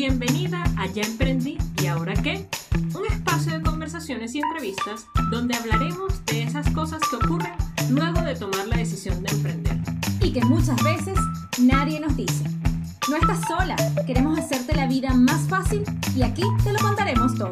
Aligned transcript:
Bienvenida 0.00 0.64
a 0.78 0.86
Ya 0.86 1.02
Emprendí 1.02 1.58
y 1.82 1.86
Ahora 1.86 2.14
qué, 2.14 2.48
un 2.96 3.04
espacio 3.04 3.52
de 3.52 3.62
conversaciones 3.62 4.34
y 4.34 4.40
entrevistas 4.40 5.04
donde 5.30 5.54
hablaremos 5.54 6.24
de 6.24 6.44
esas 6.44 6.70
cosas 6.70 7.02
que 7.10 7.16
ocurren 7.16 7.52
luego 7.90 8.22
de 8.22 8.34
tomar 8.34 8.66
la 8.66 8.78
decisión 8.78 9.22
de 9.22 9.30
emprender. 9.30 9.76
Y 10.22 10.32
que 10.32 10.42
muchas 10.42 10.82
veces 10.82 11.18
nadie 11.60 12.00
nos 12.00 12.16
dice. 12.16 12.44
No 13.10 13.16
estás 13.16 13.46
sola, 13.46 13.76
queremos 14.06 14.38
hacerte 14.38 14.74
la 14.74 14.86
vida 14.86 15.12
más 15.12 15.46
fácil 15.50 15.84
y 16.16 16.22
aquí 16.22 16.44
te 16.64 16.72
lo 16.72 16.78
contaremos 16.78 17.34
todo. 17.36 17.50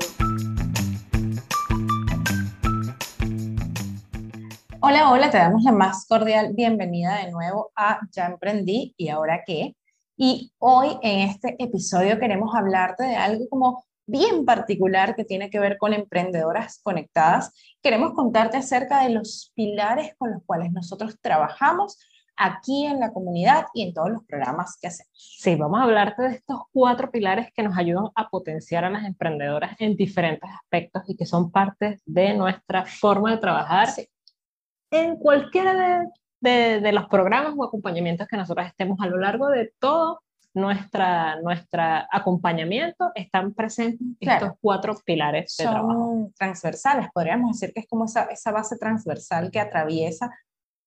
Hola, 4.80 5.10
hola, 5.10 5.30
te 5.30 5.36
damos 5.36 5.64
la 5.64 5.72
más 5.72 6.06
cordial 6.06 6.54
bienvenida 6.56 7.16
de 7.16 7.30
nuevo 7.30 7.72
a 7.76 8.00
Ya 8.10 8.24
Emprendí 8.24 8.94
y 8.96 9.10
ahora 9.10 9.42
qué. 9.46 9.76
Y 10.20 10.52
hoy 10.58 10.98
en 11.02 11.28
este 11.28 11.54
episodio 11.62 12.18
queremos 12.18 12.52
hablarte 12.52 13.04
de 13.04 13.14
algo 13.14 13.48
como 13.48 13.84
bien 14.04 14.44
particular 14.44 15.14
que 15.14 15.24
tiene 15.24 15.48
que 15.48 15.60
ver 15.60 15.78
con 15.78 15.92
emprendedoras 15.92 16.80
conectadas. 16.82 17.52
Queremos 17.80 18.14
contarte 18.14 18.56
acerca 18.56 19.04
de 19.04 19.10
los 19.10 19.52
pilares 19.54 20.16
con 20.18 20.32
los 20.32 20.42
cuales 20.44 20.72
nosotros 20.72 21.16
trabajamos 21.20 22.00
aquí 22.36 22.86
en 22.86 22.98
la 22.98 23.12
comunidad 23.12 23.66
y 23.74 23.82
en 23.82 23.94
todos 23.94 24.10
los 24.10 24.24
programas 24.24 24.76
que 24.82 24.88
hacemos. 24.88 25.12
Sí, 25.14 25.54
vamos 25.54 25.78
a 25.78 25.84
hablarte 25.84 26.22
de 26.22 26.34
estos 26.34 26.62
cuatro 26.72 27.12
pilares 27.12 27.52
que 27.54 27.62
nos 27.62 27.78
ayudan 27.78 28.08
a 28.16 28.28
potenciar 28.28 28.84
a 28.84 28.90
las 28.90 29.04
emprendedoras 29.04 29.76
en 29.78 29.94
diferentes 29.94 30.50
aspectos 30.50 31.04
y 31.06 31.16
que 31.16 31.26
son 31.26 31.52
parte 31.52 32.00
de 32.04 32.34
nuestra 32.34 32.84
forma 32.86 33.30
de 33.30 33.38
trabajar 33.38 33.88
en 34.90 35.16
cualquiera 35.16 35.74
de, 35.74 36.08
de, 36.40 36.92
los 36.92 37.08
programas 37.08 37.54
o 37.56 37.64
acompañamientos 37.64 38.28
que 38.28 38.36
nosotros 38.36 38.66
estemos 38.66 38.98
a 39.00 39.06
lo 39.06 39.18
largo 39.18 39.48
de 39.48 39.72
todo 39.78 40.20
nuestra, 40.54 41.40
nuestra 41.40 42.08
acompañamiento 42.10 43.12
están 43.14 43.54
presentes 43.54 44.06
estos 44.18 44.52
cuatro 44.60 44.96
pilares 45.04 45.54
de 45.56 45.64
Son 45.64 45.72
trabajo. 45.72 46.30
transversales, 46.36 47.08
podríamos 47.12 47.52
decir 47.52 47.72
que 47.72 47.80
es 47.80 47.86
como 47.86 48.06
esa, 48.06 48.24
esa 48.24 48.50
base 48.50 48.76
transversal 48.76 49.50
que 49.50 49.60
atraviesa 49.60 50.30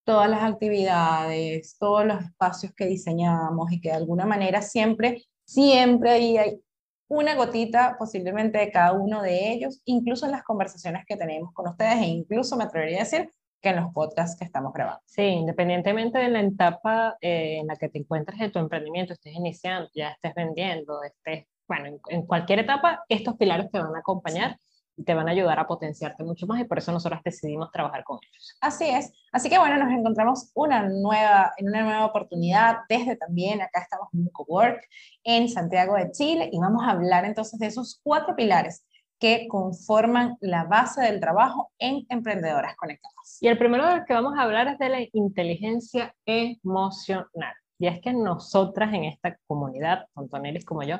todas 0.04 0.28
las 0.28 0.42
actividades, 0.42 1.76
todos 1.78 2.04
los 2.04 2.22
espacios 2.22 2.72
que 2.74 2.86
diseñamos 2.86 3.70
y 3.70 3.80
que 3.80 3.90
de 3.90 3.96
alguna 3.96 4.26
manera 4.26 4.60
siempre, 4.60 5.22
siempre 5.44 6.10
hay 6.10 6.60
una 7.08 7.34
gotita 7.34 7.96
posiblemente 7.98 8.58
de 8.58 8.72
cada 8.72 8.92
uno 8.92 9.22
de 9.22 9.52
ellos, 9.52 9.80
incluso 9.84 10.26
en 10.26 10.32
las 10.32 10.42
conversaciones 10.42 11.04
que 11.06 11.16
tenemos 11.16 11.52
con 11.52 11.68
ustedes 11.68 11.96
e 11.96 12.06
incluso 12.06 12.56
me 12.56 12.64
atrevería 12.64 12.98
a 12.98 13.04
decir 13.04 13.30
que 13.62 13.70
en 13.70 13.76
los 13.76 13.92
podcasts 13.92 14.36
que 14.38 14.44
estamos 14.44 14.72
grabando. 14.72 15.00
Sí, 15.06 15.22
independientemente 15.22 16.18
de 16.18 16.28
la 16.28 16.40
etapa 16.40 17.16
eh, 17.20 17.58
en 17.60 17.68
la 17.68 17.76
que 17.76 17.88
te 17.88 17.98
encuentres 17.98 18.40
en 18.40 18.52
tu 18.52 18.58
emprendimiento, 18.58 19.12
estés 19.12 19.34
iniciando, 19.34 19.88
ya 19.94 20.10
estés 20.10 20.34
vendiendo, 20.34 21.02
estés, 21.04 21.46
bueno, 21.68 21.86
en, 21.86 22.00
en, 22.08 22.26
cualquier 22.26 22.58
etapa, 22.58 23.04
estos 23.08 23.36
pilares 23.36 23.70
te 23.70 23.78
van 23.78 23.94
a 23.94 24.00
acompañar 24.00 24.58
y 24.96 25.04
te 25.04 25.14
van 25.14 25.28
a 25.28 25.30
ayudar 25.30 25.58
a 25.58 25.66
potenciarte 25.66 26.22
mucho 26.24 26.46
más 26.46 26.60
y 26.60 26.64
por 26.64 26.78
eso 26.78 26.92
nosotros 26.92 27.20
decidimos 27.24 27.70
trabajar 27.70 28.04
con 28.04 28.18
ellos. 28.22 28.56
Así 28.60 28.88
es. 28.88 29.12
Así 29.32 29.48
que 29.48 29.58
bueno, 29.58 29.78
nos 29.78 29.92
encontramos 29.92 30.50
una 30.54 30.88
nueva, 30.88 31.52
en 31.56 31.68
una 31.68 31.82
nueva 31.82 32.06
oportunidad 32.06 32.78
desde 32.88 33.16
también, 33.16 33.62
acá 33.62 33.80
estamos 33.80 34.08
en 34.12 34.20
un 34.20 34.28
cowork 34.28 34.82
en 35.24 35.48
Santiago 35.48 35.94
de 35.94 36.10
Chile 36.10 36.50
y 36.52 36.58
vamos 36.58 36.82
a 36.84 36.90
hablar 36.90 37.24
entonces 37.24 37.58
de 37.58 37.66
esos 37.66 38.00
cuatro 38.02 38.36
pilares 38.36 38.84
que 39.22 39.46
conforman 39.46 40.36
la 40.40 40.64
base 40.64 41.00
del 41.02 41.20
trabajo 41.20 41.70
en 41.78 42.04
emprendedoras 42.08 42.74
conectadas. 42.74 43.38
Y 43.40 43.46
el 43.46 43.56
primero 43.56 43.86
del 43.86 44.04
que 44.04 44.14
vamos 44.14 44.36
a 44.36 44.42
hablar 44.42 44.66
es 44.66 44.78
de 44.78 44.88
la 44.88 44.98
inteligencia 45.12 46.12
emocional. 46.26 47.54
Y 47.78 47.86
es 47.86 48.00
que 48.00 48.12
nosotras 48.12 48.92
en 48.92 49.04
esta 49.04 49.38
comunidad, 49.46 50.06
tanto 50.12 50.40
Nelis 50.40 50.64
como 50.64 50.82
yo, 50.82 50.96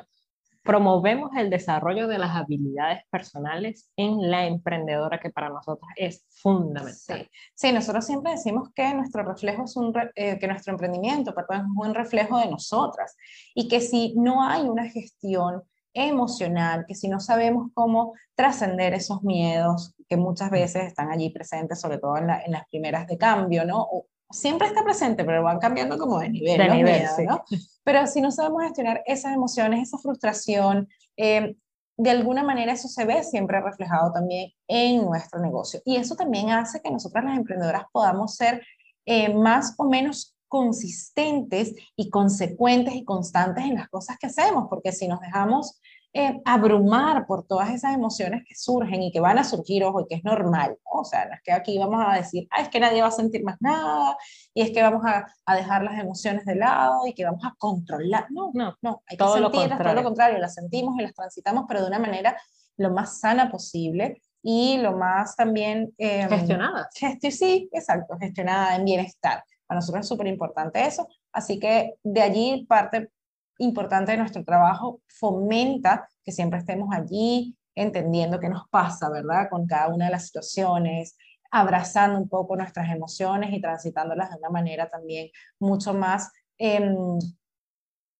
promovemos 0.63 1.31
el 1.35 1.49
desarrollo 1.49 2.07
de 2.07 2.17
las 2.17 2.33
habilidades 2.33 3.01
personales 3.09 3.91
en 3.97 4.31
la 4.31 4.47
emprendedora, 4.47 5.19
que 5.19 5.29
para 5.29 5.49
nosotros 5.49 5.89
es 5.97 6.25
fundamental. 6.29 7.23
Sí, 7.23 7.29
sí 7.53 7.71
nosotros 7.73 8.05
siempre 8.05 8.31
decimos 8.31 8.69
que 8.73 8.93
nuestro 8.93 9.23
reflejo 9.23 9.65
es 9.65 9.75
un, 9.75 9.93
eh, 10.15 10.39
que 10.39 10.47
nuestro 10.47 10.71
emprendimiento, 10.71 11.35
perdón, 11.35 11.65
es 11.65 11.87
un 11.87 11.93
reflejo 11.93 12.39
de 12.39 12.49
nosotras 12.49 13.17
y 13.53 13.67
que 13.67 13.81
si 13.81 14.13
no 14.15 14.47
hay 14.47 14.61
una 14.61 14.87
gestión 14.89 15.63
emocional, 15.93 16.85
que 16.87 16.95
si 16.95 17.07
no 17.07 17.19
sabemos 17.19 17.69
cómo 17.73 18.13
trascender 18.35 18.93
esos 18.93 19.23
miedos 19.23 19.93
que 20.07 20.17
muchas 20.17 20.49
veces 20.49 20.85
están 20.85 21.11
allí 21.11 21.29
presentes, 21.29 21.79
sobre 21.79 21.97
todo 21.97 22.17
en, 22.17 22.27
la, 22.27 22.41
en 22.41 22.51
las 22.51 22.67
primeras 22.67 23.07
de 23.07 23.17
cambio, 23.17 23.65
¿no? 23.65 23.81
O, 23.81 24.05
siempre 24.33 24.67
está 24.67 24.83
presente, 24.83 25.23
pero 25.23 25.43
van 25.43 25.59
cambiando 25.59 25.97
como 25.97 26.19
de 26.19 26.29
nivel, 26.29 26.57
de 26.57 26.69
nivel 26.69 26.99
miedos, 26.99 27.15
sí. 27.15 27.23
¿no? 27.23 27.43
Pero 27.83 28.07
si 28.07 28.19
no 28.19 28.31
sabemos 28.31 28.63
gestionar 28.63 29.03
esas 29.05 29.33
emociones, 29.33 29.87
esa 29.87 29.97
frustración, 29.99 30.87
eh, 31.17 31.55
de 31.97 32.09
alguna 32.09 32.43
manera 32.43 32.73
eso 32.73 32.87
se 32.87 33.05
ve 33.05 33.23
siempre 33.23 33.61
reflejado 33.61 34.11
también 34.11 34.51
en 34.67 35.05
nuestro 35.05 35.39
negocio. 35.39 35.81
Y 35.85 35.97
eso 35.97 36.15
también 36.15 36.49
hace 36.49 36.81
que 36.81 36.89
nosotras 36.89 37.23
las 37.25 37.37
emprendedoras 37.37 37.83
podamos 37.91 38.35
ser 38.35 38.63
eh, 39.05 39.33
más 39.33 39.75
o 39.77 39.85
menos 39.85 40.35
consistentes 40.53 41.73
y 41.95 42.11
consecuentes 42.11 42.93
y 42.93 43.03
constantes 43.03 43.63
en 43.65 43.73
las 43.73 43.89
cosas 43.89 44.19
que 44.19 44.27
hacemos, 44.27 44.67
porque 44.69 44.91
si 44.91 45.07
nos 45.07 45.19
dejamos 45.19 45.81
eh, 46.13 46.39
abrumar 46.45 47.25
por 47.25 47.47
todas 47.47 47.71
esas 47.71 47.95
emociones 47.95 48.43
que 48.47 48.53
surgen 48.53 49.01
y 49.01 49.11
que 49.11 49.19
van 49.19 49.39
a 49.39 49.43
surgir, 49.43 49.83
ojo, 49.83 50.01
y 50.01 50.07
que 50.07 50.13
es 50.13 50.23
normal, 50.23 50.77
¿no? 50.85 51.01
o 51.01 51.05
sea, 51.05 51.25
no 51.25 51.33
es 51.33 51.41
que 51.41 51.51
aquí 51.51 51.79
vamos 51.79 52.05
a 52.07 52.17
decir, 52.17 52.47
ah, 52.51 52.61
es 52.61 52.69
que 52.69 52.79
nadie 52.79 53.01
va 53.01 53.07
a 53.07 53.11
sentir 53.11 53.43
más 53.43 53.57
nada, 53.61 54.15
y 54.53 54.61
es 54.61 54.69
que 54.69 54.83
vamos 54.83 55.01
a, 55.07 55.25
a 55.43 55.55
dejar 55.55 55.83
las 55.83 55.99
emociones 55.99 56.45
de 56.45 56.53
lado 56.53 57.07
y 57.07 57.15
que 57.15 57.25
vamos 57.25 57.43
a 57.43 57.55
controlar, 57.57 58.27
no, 58.29 58.51
no, 58.53 58.77
no, 58.83 59.01
hay 59.07 59.17
que 59.17 59.23
todo 59.23 59.33
sentirlas, 59.33 59.79
lo 59.79 59.83
todo 59.83 59.95
lo 59.95 60.03
contrario, 60.03 60.37
las 60.37 60.53
sentimos 60.53 60.99
y 60.99 61.01
las 61.01 61.15
transitamos, 61.15 61.65
pero 61.67 61.81
de 61.81 61.87
una 61.87 61.97
manera 61.97 62.37
lo 62.77 62.91
más 62.91 63.19
sana 63.19 63.49
posible 63.49 64.21
y 64.43 64.77
lo 64.77 64.97
más 64.97 65.35
también... 65.35 65.95
Eh, 65.97 66.27
gestionada. 66.29 66.89
Gesti 66.93 67.31
sí, 67.31 67.69
exacto, 67.71 68.17
gestionada 68.19 68.75
en 68.75 68.85
bienestar. 68.85 69.43
Para 69.67 69.79
nosotros 69.79 70.01
es 70.05 70.09
súper 70.09 70.27
importante 70.27 70.85
eso, 70.85 71.07
así 71.31 71.59
que 71.59 71.95
de 72.03 72.21
allí 72.21 72.65
parte 72.67 73.09
importante 73.59 74.11
de 74.11 74.17
nuestro 74.17 74.43
trabajo 74.43 75.01
fomenta 75.07 76.07
que 76.23 76.31
siempre 76.31 76.59
estemos 76.59 76.89
allí 76.93 77.55
entendiendo 77.75 78.39
qué 78.39 78.49
nos 78.49 78.67
pasa, 78.69 79.09
¿verdad? 79.09 79.47
Con 79.49 79.65
cada 79.65 79.87
una 79.87 80.05
de 80.05 80.11
las 80.11 80.25
situaciones, 80.25 81.17
abrazando 81.51 82.19
un 82.19 82.29
poco 82.29 82.55
nuestras 82.55 82.89
emociones 82.91 83.53
y 83.53 83.61
transitándolas 83.61 84.31
de 84.31 84.37
una 84.37 84.49
manera 84.49 84.89
también 84.89 85.29
mucho 85.59 85.93
más 85.93 86.31
eh, 86.57 86.95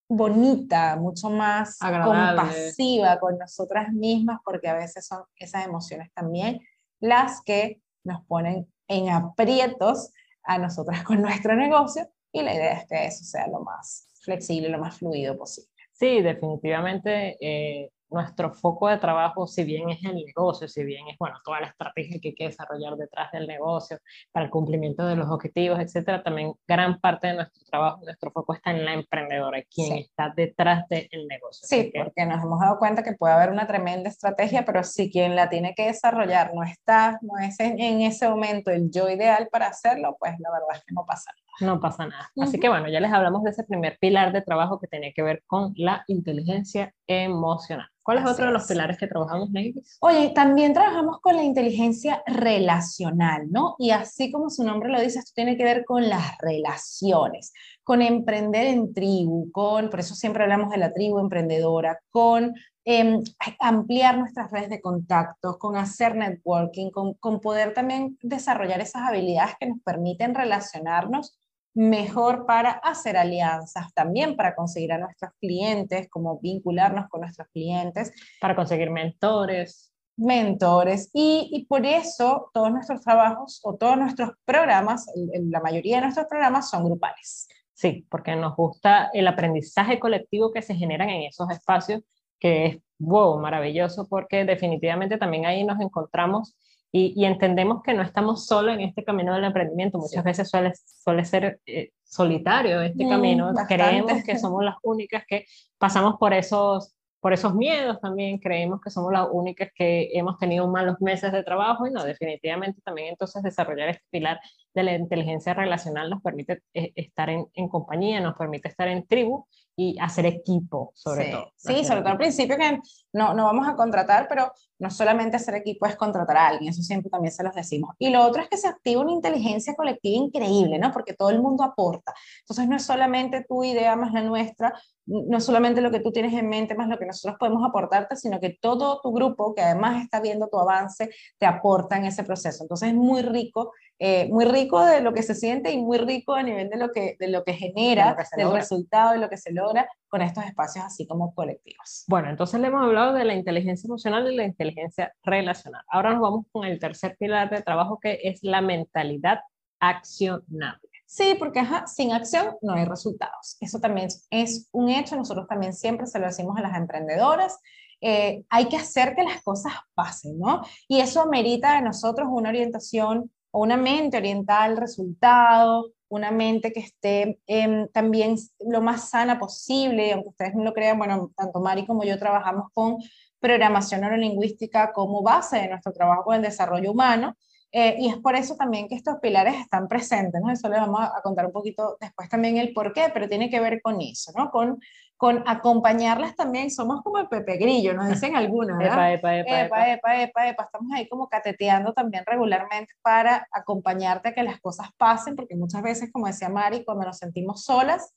bonita, 0.08 0.96
mucho 0.98 1.30
más 1.30 1.82
Agradable. 1.82 2.42
compasiva 2.42 3.20
con 3.20 3.38
nosotras 3.38 3.92
mismas, 3.92 4.40
porque 4.44 4.68
a 4.68 4.76
veces 4.76 5.06
son 5.08 5.24
esas 5.36 5.66
emociones 5.66 6.12
también 6.14 6.62
las 7.00 7.42
que 7.42 7.82
nos 8.04 8.24
ponen 8.26 8.72
en 8.88 9.10
aprietos 9.10 10.12
a 10.44 10.58
nosotras 10.58 11.04
con 11.04 11.22
nuestro 11.22 11.56
negocio 11.56 12.08
y 12.32 12.42
la 12.42 12.54
idea 12.54 12.74
es 12.74 12.88
que 12.88 13.06
eso 13.06 13.24
sea 13.24 13.48
lo 13.48 13.62
más 13.62 14.08
flexible, 14.22 14.70
lo 14.70 14.80
más 14.80 14.98
fluido 14.98 15.38
posible. 15.38 15.70
Sí, 15.92 16.22
definitivamente 16.22 17.38
eh, 17.40 17.92
nuestro 18.10 18.54
foco 18.54 18.88
de 18.90 18.98
trabajo, 18.98 19.48
si 19.48 19.64
bien 19.64 19.90
es 19.90 20.04
el 20.04 20.16
negocio, 20.16 20.68
si 20.68 20.84
bien 20.84 21.08
es, 21.08 21.18
bueno, 21.18 21.38
toda 21.44 21.62
la 21.62 21.68
estrategia 21.68 22.20
que 22.22 22.30
hay 22.30 22.36
que 22.36 22.46
desarrollar 22.46 22.96
detrás 22.96 23.32
del 23.32 23.48
negocio 23.48 23.98
para 24.32 24.46
el 24.46 24.52
cumplimiento 24.52 25.06
de 25.08 25.16
los 25.16 25.30
objetivos, 25.30 25.80
etcétera, 25.80 26.22
también 26.24 26.54
gran 26.68 27.00
parte 27.00 27.28
de 27.28 27.34
nuestro 27.36 27.64
trabajo, 27.66 28.02
nuestro 28.04 28.32
foco 28.32 28.54
está 28.54 28.72
en 28.72 28.86
la 28.86 28.94
emprendedora, 28.94 29.62
quien 29.64 29.88
Sí. 29.94 30.00
está 30.02 30.32
detrás 30.36 30.88
del 30.90 31.10
negocio. 31.28 31.68
Sí, 31.68 31.92
porque 31.96 32.26
nos 32.26 32.44
hemos 32.44 32.60
dado 32.60 32.78
cuenta 32.78 33.04
que 33.04 33.14
puede 33.14 33.34
haber 33.34 33.50
una 33.50 33.66
tremenda 33.68 34.10
estrategia, 34.10 34.64
pero 34.66 34.84
si 34.84 35.12
quien 35.12 35.36
la 35.36 35.50
tiene 35.50 35.74
que 35.76 35.88
desarrollar 35.88 36.52
no 36.54 36.64
está, 36.64 37.18
no 37.22 37.38
es 37.40 37.60
en, 37.60 37.80
en 37.80 38.02
ese 38.02 38.30
momento 38.30 38.70
el 38.72 38.92
yo 38.92 39.10
ideal 39.10 39.48
para 39.52 39.68
hacerlo, 39.68 40.16
pues 40.20 40.34
la 40.40 40.52
verdad 40.52 40.68
es 40.76 40.84
que 40.86 40.94
no 40.94 41.06
pasa 41.06 41.32
nada. 41.32 41.43
No 41.60 41.80
pasa 41.80 42.08
nada. 42.08 42.32
Así 42.40 42.60
que 42.60 42.70
bueno, 42.70 42.90
ya 42.90 43.00
les 43.00 43.12
hablamos 43.12 43.44
de 43.44 43.52
ese 43.52 43.64
primer 43.64 43.98
pilar 44.00 44.34
de 44.34 44.42
trabajo 44.42 44.80
que 44.80 44.88
tenía 44.88 45.14
que 45.14 45.22
ver 45.22 45.44
con 45.48 45.74
la 45.76 46.04
inteligencia 46.08 46.94
emocional. 47.08 47.88
¿Cuál 48.04 48.18
es 48.18 48.26
Así 48.26 48.34
otro 48.34 48.48
de 48.48 48.52
los 48.52 48.64
es. 48.64 48.68
pilares 48.68 48.98
que 48.98 49.08
trabajamos, 49.08 49.50
Nevis? 49.52 49.98
Oye, 50.02 50.32
también 50.36 50.74
trabajamos 50.74 51.22
con 51.22 51.38
la 51.38 51.44
inteligencia 51.44 52.22
relacional, 52.28 53.50
¿no? 53.50 53.76
Y 53.80 53.92
así 53.92 54.30
como 54.30 54.50
su 54.50 54.64
nombre 54.66 54.90
lo 54.90 55.00
dice, 55.00 55.20
esto 55.20 55.32
tiene 55.34 55.56
que 55.56 55.64
ver 55.64 55.86
con 55.86 56.10
las 56.10 56.38
relaciones, 56.40 57.54
con 57.84 58.02
emprender 58.02 58.68
en 58.68 58.94
tribu, 58.94 59.50
con, 59.52 59.90
por 59.90 60.02
eso 60.02 60.16
siempre 60.16 60.44
hablamos 60.44 60.70
de 60.70 60.78
la 60.78 60.92
tribu 60.92 61.20
emprendedora, 61.20 62.00
con 62.10 62.54
eh, 62.86 63.20
ampliar 63.60 64.18
nuestras 64.18 64.52
redes 64.52 64.70
de 64.70 64.82
contactos, 64.82 65.58
con 65.58 65.78
hacer 65.78 66.16
networking, 66.16 66.92
con, 66.92 67.14
con 67.16 67.40
poder 67.40 67.74
también 67.74 68.18
desarrollar 68.22 68.82
esas 68.82 69.04
habilidades 69.04 69.56
que 69.60 69.68
nos 69.68 69.80
permiten 69.84 70.36
relacionarnos 70.36 71.38
mejor 71.76 72.46
para 72.46 72.72
hacer 72.72 73.18
alianzas, 73.18 73.94
también 73.94 74.36
para 74.36 74.54
conseguir 74.54 74.94
a 74.94 75.00
nuestros 75.00 75.32
clientes, 75.40 76.08
como 76.10 76.40
vincularnos 76.40 77.08
con 77.10 77.22
nuestros 77.22 77.48
clientes, 77.52 78.12
Para 78.40 78.56
conseguir 78.56 78.92
mentores. 78.92 79.92
mentores 80.16 81.10
y, 81.14 81.50
y 81.52 81.66
por 81.66 81.86
eso 81.86 82.52
todos 82.54 82.72
nuestros 82.72 83.02
trabajos 83.02 83.60
o 83.64 83.76
todos 83.76 83.98
nuestros 83.98 84.32
programas, 84.46 85.08
la 85.50 85.60
mayoría 85.62 85.96
de 85.96 86.04
nuestros 86.04 86.28
programas 86.28 86.70
son 86.70 86.84
grupales. 86.86 87.48
Sí, 87.74 88.06
porque 88.10 88.36
nos 88.36 88.56
gusta 88.56 89.10
el 89.14 89.28
aprendizaje 89.28 90.00
colectivo 90.00 90.52
que 90.52 90.62
se 90.62 90.76
generan 90.76 91.10
en 91.10 91.24
esos 91.24 91.50
espacios 91.50 92.02
que 92.44 92.66
es 92.66 92.78
wow, 93.00 93.40
maravilloso, 93.40 94.06
porque 94.10 94.44
definitivamente 94.44 95.18
también 95.18 95.46
ahí 95.46 95.64
nos 95.64 95.80
encontramos 95.80 96.56
y, 96.92 97.26
entendemos 97.26 97.82
que 97.82 97.94
no 97.96 98.04
estamos 98.04 98.46
solos 98.46 98.76
en 98.76 98.82
este 98.82 99.04
camino 99.04 99.34
del 99.34 99.46
emprendimiento. 99.46 99.98
Muchas 99.98 100.24
veces 100.24 100.48
suele, 100.50 100.74
suele 100.76 101.26
ser 101.26 101.60
eh, 101.66 101.90
solitario 102.04 102.82
este 102.82 103.06
mm, 103.06 103.10
camino. 103.10 103.52
Creemos 103.68 104.24
que 104.24 104.38
somos 104.38 104.64
las 104.64 104.76
únicas 104.84 105.24
que 105.28 105.46
pasamos 105.80 106.18
por 106.20 106.34
esos 106.34 106.94
por 107.20 107.32
esos 107.32 107.56
miedos 107.56 108.02
también 108.02 108.38
creemos 108.38 108.82
que 108.82 108.90
somos 108.90 109.14
las 109.14 109.30
únicas 109.32 109.70
que 109.74 110.10
hemos 110.12 110.38
tenido 110.40 110.68
malos 110.68 111.00
meses 111.00 111.32
de 111.32 111.42
trabajo 111.42 111.88
y 111.88 111.90
no, 111.90 112.04
definitivamente 112.04 112.82
también 112.82 113.08
entonces 113.08 113.42
desarrollar 113.42 113.88
este 113.88 114.04
pilar 114.12 114.42
de 114.74 114.84
la 114.84 114.94
inteligencia 114.94 115.54
relacional 115.54 116.10
nos 116.10 116.22
permite 116.22 116.64
eh, 116.74 116.92
estar 116.96 117.30
en, 117.30 117.48
en, 117.54 117.68
compañía, 117.70 118.20
nos 118.20 118.36
permite 118.36 118.68
estar 118.68 118.88
en 118.88 119.06
tribu 119.06 119.46
y 119.76 119.98
hacer 120.00 120.26
equipo, 120.26 120.92
sobre 120.94 121.32
todo. 121.32 121.52
Sí, 121.56 121.84
sobre 121.84 122.02
todo 122.02 122.12
al 122.12 122.18
principio 122.18 122.58
que 122.58 122.80
no, 123.14 123.34
no 123.34 123.46
vamos 123.46 123.68
a 123.68 123.76
contratar, 123.76 124.28
pero 124.28 124.52
no 124.80 124.92
solamente 124.92 125.38
hacer 125.38 125.56
equipo 125.56 125.86
es 125.86 125.96
contratar 125.96 126.38
a 126.38 126.48
alguien, 126.48 126.70
eso 126.70 126.84
siempre 126.84 127.10
también 127.10 127.32
se 127.32 127.44
los 127.44 127.56
decimos. 127.56 127.96
Y 127.98 128.10
lo 128.10 128.24
otro 128.24 128.42
es 128.42 128.50
que 128.50 128.58
se 128.58 128.68
activa 128.68 129.02
una 129.02 129.14
inteligencia 129.14 129.76
colectiva 129.76 130.26
increíble, 130.26 130.78
¿no? 130.78 130.92
Porque 130.92 131.14
todo 131.14 131.30
el 131.30 131.42
mundo 131.42 131.64
aporta. 131.64 132.14
Entonces 132.42 132.68
no 132.68 132.76
es 132.76 132.84
solamente 132.84 133.46
tu 133.48 133.64
idea 133.64 133.96
más 133.96 134.14
la 134.14 134.22
nuestra, 134.22 134.74
no 135.06 135.38
es 135.38 135.44
solamente 135.44 135.82
lo 135.82 135.92
que 135.92 136.00
tú 136.00 136.12
tienes 136.12 136.34
en 136.34 136.50
mente 136.50 136.76
más 136.76 136.88
lo 136.88 136.98
que 136.98 137.06
nosotros 137.06 137.38
podemos 137.40 137.64
aportarte, 137.68 138.16
sino 138.16 138.40
que 138.40 138.58
todo 138.62 139.00
tu 139.02 139.12
grupo, 139.12 139.56
que 139.56 139.62
además 139.62 140.04
está 140.04 140.20
viendo 140.20 140.48
tu 140.50 140.60
avance, 140.60 141.10
te 141.38 141.46
aporta 141.46 141.98
en 141.98 142.06
ese 142.06 142.24
proceso. 142.24 142.64
Entonces 142.64 142.90
es 142.90 142.96
muy 142.96 143.22
rico, 143.22 143.72
eh, 144.00 144.28
muy 144.30 144.46
rico 144.46 144.63
de 144.64 145.02
lo 145.02 145.14
que 145.14 145.24
se 145.24 145.36
siente 145.36 145.72
y 145.72 145.82
muy 145.82 145.98
rico 145.98 146.34
a 146.34 146.44
nivel 146.44 146.70
de 146.70 146.78
lo 146.78 146.92
que, 146.92 147.16
de 147.20 147.28
lo 147.28 147.44
que 147.44 147.54
genera, 147.54 148.16
del 148.36 148.52
resultado, 148.52 149.12
de 149.12 149.20
lo 149.20 149.30
que 149.30 149.38
se 149.38 149.52
logra 149.52 149.88
con 150.08 150.22
estos 150.22 150.46
espacios 150.46 150.86
así 150.86 151.08
como 151.08 151.34
colectivos. 151.34 152.06
Bueno, 152.08 152.30
entonces 152.30 152.60
le 152.60 152.68
hemos 152.68 152.84
hablado 152.84 153.14
de 153.14 153.26
la 153.26 153.34
inteligencia 153.34 153.88
emocional 153.88 154.32
y 154.32 154.36
la 154.36 154.46
inteligencia 154.46 155.14
relacional. 155.24 155.84
Ahora 155.88 156.12
nos 156.12 156.22
vamos 156.22 156.46
con 156.52 156.66
el 156.66 156.80
tercer 156.80 157.16
pilar 157.18 157.50
de 157.50 157.62
trabajo 157.62 158.00
que 158.00 158.20
es 158.24 158.40
la 158.44 158.62
mentalidad 158.62 159.40
accionable. 159.80 160.90
Sí, 161.06 161.36
porque 161.38 161.62
sin 161.86 162.12
acción 162.12 162.56
no 162.62 162.74
hay 162.74 162.86
resultados. 162.86 163.58
Eso 163.60 163.80
también 163.80 164.08
es 164.32 164.68
un 164.72 164.90
hecho. 164.90 165.16
Nosotros 165.16 165.48
también 165.48 165.74
siempre 165.74 166.08
se 166.08 166.18
lo 166.18 166.26
decimos 166.26 166.58
a 166.58 166.62
las 166.62 166.76
emprendedoras. 166.76 167.60
Eh, 168.02 168.44
hay 168.50 168.68
que 168.68 168.78
hacer 168.78 169.16
que 169.16 169.24
las 169.24 169.44
cosas 169.44 169.74
pasen, 169.94 170.40
¿no? 170.40 170.62
Y 170.88 171.00
eso 171.00 171.22
amerita 171.22 171.76
de 171.76 171.84
nosotros 171.84 172.28
una 172.32 172.50
orientación 172.50 173.32
o 173.56 173.62
una 173.62 173.78
mente 173.78 174.18
orientada 174.18 174.64
al 174.64 174.78
resultado, 174.78 175.92
una 176.10 176.32
mente 176.32 176.74
que 176.74 176.80
esté 176.80 177.40
em, 177.46 177.88
también 177.90 178.36
lo 178.60 178.82
más 178.82 179.10
sana 179.12 179.38
posible, 179.38 180.12
aunque 180.12 180.30
ustedes 180.30 180.56
no 180.56 180.64
lo 180.64 180.74
crean, 180.74 180.98
bueno, 180.98 181.32
tanto 181.36 181.60
Mari 181.60 181.86
como 181.86 182.04
yo 182.04 182.18
trabajamos 182.18 182.72
con 182.74 182.98
programación 183.40 184.02
neurolingüística 184.02 184.92
como 184.92 185.22
base 185.22 185.58
de 185.58 185.70
nuestro 185.70 185.94
trabajo 185.94 186.24
con 186.24 186.36
el 186.36 186.42
desarrollo 186.42 186.92
humano, 186.92 187.36
eh, 187.76 187.96
y 187.98 188.08
es 188.08 188.18
por 188.18 188.36
eso 188.36 188.56
también 188.56 188.88
que 188.88 188.94
estos 188.94 189.18
pilares 189.20 189.56
están 189.56 189.88
presentes, 189.88 190.40
¿no? 190.40 190.52
Eso 190.52 190.70
le 190.70 190.78
vamos 190.78 191.02
a, 191.02 191.20
contar 191.24 191.48
un 191.48 191.52
poquito 191.52 191.98
después 192.00 192.30
también 192.30 192.58
el 192.58 192.72
por 192.72 192.94
qué, 192.94 193.10
pero 193.12 193.28
tiene 193.28 193.50
que 193.50 193.60
ver 193.60 193.82
con 193.82 194.00
eso, 194.00 194.32
¿no? 194.38 194.52
Con, 194.52 194.80
con 195.18 195.44
acompañarlas 195.48 196.36
también, 196.36 196.70
somos 196.70 197.02
como 197.02 197.18
el 197.18 197.28
Pepe 197.28 197.58
Grillo, 197.58 197.96
nos 197.96 198.10
dicen 198.10 198.36
algunas, 198.36 198.78
¿verdad? 198.78 199.14
Epa 199.14 199.38
epa 199.38 199.60
epa, 199.60 199.92
epa, 199.92 200.22
epa, 200.22 200.50
epa, 200.50 200.64
estamos 200.66 200.92
ahí 200.94 201.10
como 201.10 201.28
cateteando 201.28 201.94
también 201.94 202.24
regularmente 202.28 202.94
para 203.02 203.48
acompañarte 203.52 204.30
a 204.30 204.34
que 204.36 204.44
las 204.44 204.62
cosas 204.62 204.90
pasen, 204.96 205.36
porque 205.36 205.56
muchas 205.56 205.82
veces, 205.82 206.12
como 206.14 206.28
decía 206.28 206.50
Mari, 206.50 206.86
cuando 206.86 207.06
nos 207.08 207.18
sentimos 207.18 207.64
solas, 207.64 208.14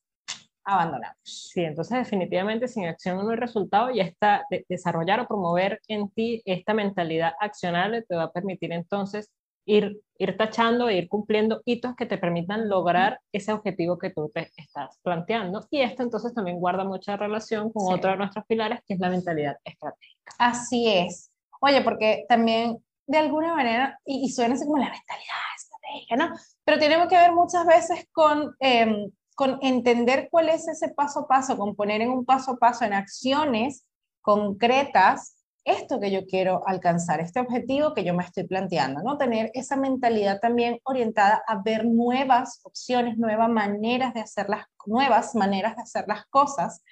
abandonamos. 0.64 1.16
Sí, 1.22 1.64
entonces 1.64 1.96
definitivamente 1.96 2.68
sin 2.68 2.84
acción 2.84 3.16
no 3.16 3.30
hay 3.30 3.36
resultado 3.36 3.90
y 3.90 4.00
esta, 4.00 4.44
desarrollar 4.68 5.20
o 5.20 5.26
promover 5.26 5.80
en 5.88 6.10
ti 6.10 6.42
esta 6.44 6.74
mentalidad 6.74 7.32
accionable 7.40 8.02
te 8.02 8.16
va 8.16 8.24
a 8.24 8.32
permitir 8.32 8.72
entonces 8.72 9.30
ir, 9.66 10.00
ir 10.18 10.36
tachando 10.36 10.88
e 10.88 10.96
ir 10.96 11.08
cumpliendo 11.08 11.60
hitos 11.66 11.94
que 11.96 12.06
te 12.06 12.16
permitan 12.16 12.68
lograr 12.68 13.20
ese 13.32 13.52
objetivo 13.52 13.98
que 13.98 14.10
tú 14.10 14.30
te 14.32 14.50
estás 14.56 14.98
planteando. 15.02 15.66
Y 15.70 15.82
esto 15.82 16.02
entonces 16.02 16.32
también 16.32 16.58
guarda 16.58 16.84
mucha 16.84 17.16
relación 17.16 17.70
con 17.72 17.92
otro 17.92 18.12
de 18.12 18.16
nuestros 18.16 18.46
pilares, 18.46 18.80
que 18.86 18.94
es 18.94 19.00
la 19.00 19.10
mentalidad 19.10 19.56
estratégica. 19.64 20.32
Así 20.38 20.88
es. 20.88 21.30
Oye, 21.60 21.82
porque 21.82 22.24
también 22.28 22.78
de 23.06 23.18
alguna 23.18 23.54
manera, 23.54 23.98
y, 24.04 24.28
suena 24.30 24.54
así 24.54 24.64
como 24.64 24.78
la 24.78 24.90
mentalidad 24.90 25.36
estratégica, 25.56 26.16
¿no? 26.16 26.34
Pero 26.64 26.78
tenemos 26.78 27.08
que 27.08 27.16
ver 27.16 27.32
muchas 27.32 27.64
veces 27.66 28.08
con, 28.12 28.54
em, 28.58 29.10
con 29.34 29.58
entender 29.62 30.28
cuál 30.30 30.48
es 30.48 30.66
ese 30.66 30.88
paso 30.88 31.20
a 31.20 31.28
paso, 31.28 31.56
con 31.56 31.76
poner 31.76 32.00
en 32.00 32.10
un 32.10 32.24
paso 32.24 32.52
a 32.52 32.56
paso 32.56 32.84
en 32.84 32.94
acciones 32.94 33.86
concretas 34.22 35.35
esto 35.66 35.98
que 35.98 36.12
yo 36.12 36.24
quiero 36.26 36.62
alcanzar, 36.66 37.20
este 37.20 37.40
objetivo 37.40 37.92
que 37.92 38.04
yo 38.04 38.14
me 38.14 38.22
estoy 38.22 38.44
planteando, 38.44 39.02
¿no? 39.02 39.18
Tener 39.18 39.50
esa 39.52 39.76
mentalidad 39.76 40.38
también 40.40 40.78
orientada 40.84 41.42
a 41.46 41.60
ver 41.60 41.84
nuevas 41.84 42.60
opciones, 42.62 43.18
nuevas 43.18 43.50
maneras 43.50 44.14
de 44.14 44.20
hacer 44.20 44.48
las, 44.48 44.66
nuevas 44.86 45.34
maneras 45.34 45.74
de 45.74 45.82
hacer 45.82 46.04
las 46.06 46.24
cosas, 46.26 46.84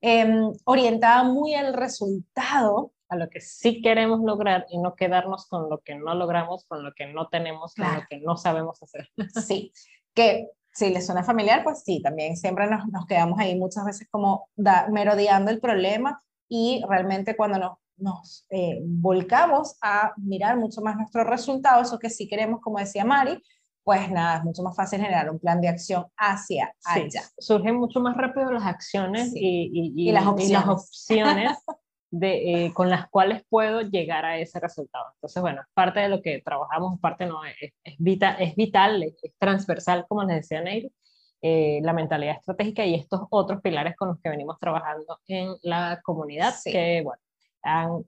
em, 0.00 0.50
orientada 0.64 1.24
muy 1.24 1.54
al 1.54 1.74
resultado, 1.74 2.92
a 3.10 3.16
lo 3.16 3.28
que 3.28 3.42
sí 3.42 3.82
queremos 3.82 4.20
lograr 4.20 4.64
y 4.70 4.78
no 4.78 4.94
quedarnos 4.94 5.46
con 5.46 5.68
lo 5.68 5.80
que 5.80 5.94
no 5.94 6.14
logramos, 6.14 6.64
con 6.64 6.82
lo 6.82 6.94
que 6.94 7.06
no 7.06 7.28
tenemos, 7.28 7.74
con 7.74 7.94
lo 7.94 8.02
que 8.08 8.18
no 8.20 8.38
sabemos 8.38 8.82
hacer. 8.82 9.10
Sí, 9.46 9.70
que 10.14 10.48
si 10.72 10.88
les 10.88 11.04
suena 11.04 11.22
familiar, 11.22 11.62
pues 11.62 11.82
sí, 11.84 12.00
también 12.00 12.38
siempre 12.38 12.66
nos, 12.66 12.88
nos 12.88 13.04
quedamos 13.04 13.38
ahí 13.38 13.54
muchas 13.58 13.84
veces 13.84 14.08
como 14.10 14.48
merodeando 14.56 15.50
el 15.50 15.60
problema 15.60 16.22
y 16.48 16.82
realmente 16.88 17.36
cuando 17.36 17.58
nos 17.58 17.81
nos 17.96 18.46
eh, 18.50 18.80
volcamos 18.84 19.76
a 19.82 20.12
mirar 20.16 20.56
mucho 20.56 20.80
más 20.80 20.96
nuestros 20.96 21.26
resultados, 21.26 21.88
eso 21.88 21.98
que 21.98 22.10
si 22.10 22.28
queremos, 22.28 22.60
como 22.60 22.78
decía 22.78 23.04
Mari, 23.04 23.42
pues 23.84 24.10
nada, 24.10 24.38
es 24.38 24.44
mucho 24.44 24.62
más 24.62 24.76
fácil 24.76 25.00
generar 25.00 25.30
un 25.30 25.38
plan 25.38 25.60
de 25.60 25.68
acción 25.68 26.06
hacia 26.16 26.74
allá. 26.84 27.22
surgen 27.38 27.76
mucho 27.76 28.00
más 28.00 28.16
rápido 28.16 28.52
las 28.52 28.64
acciones 28.64 29.32
y, 29.34 30.12
las 30.12 30.26
opciones, 30.26 31.58
de, 32.10 32.66
eh, 32.66 32.74
con 32.74 32.90
las 32.90 33.08
cuales 33.08 33.42
puedo 33.48 33.80
llegar 33.80 34.24
a 34.24 34.38
ese 34.38 34.60
resultado. 34.60 35.06
Entonces, 35.14 35.40
bueno, 35.42 35.62
parte 35.74 36.00
de 36.00 36.08
lo 36.08 36.20
que 36.22 36.42
trabajamos, 36.44 37.00
parte 37.00 37.26
no, 37.26 37.44
es, 37.44 37.72
es, 37.82 37.94
vital, 37.98 38.36
es 38.38 38.54
vital, 38.54 39.02
es, 39.02 39.16
transversal, 39.38 40.04
como 40.06 40.22
les 40.24 40.36
decía 40.36 40.60
Neil, 40.60 40.92
eh, 41.40 41.80
la 41.82 41.92
mentalidad 41.92 42.36
estratégica 42.36 42.84
y 42.84 42.94
estos 42.94 43.22
otros 43.30 43.60
pilares 43.62 43.96
con 43.96 44.08
los 44.08 44.20
que 44.20 44.28
venimos 44.28 44.60
trabajando 44.60 45.18
en 45.26 45.56
la 45.62 46.00
comunidad, 46.04 46.54
que 46.64 47.02
bueno, 47.02 47.20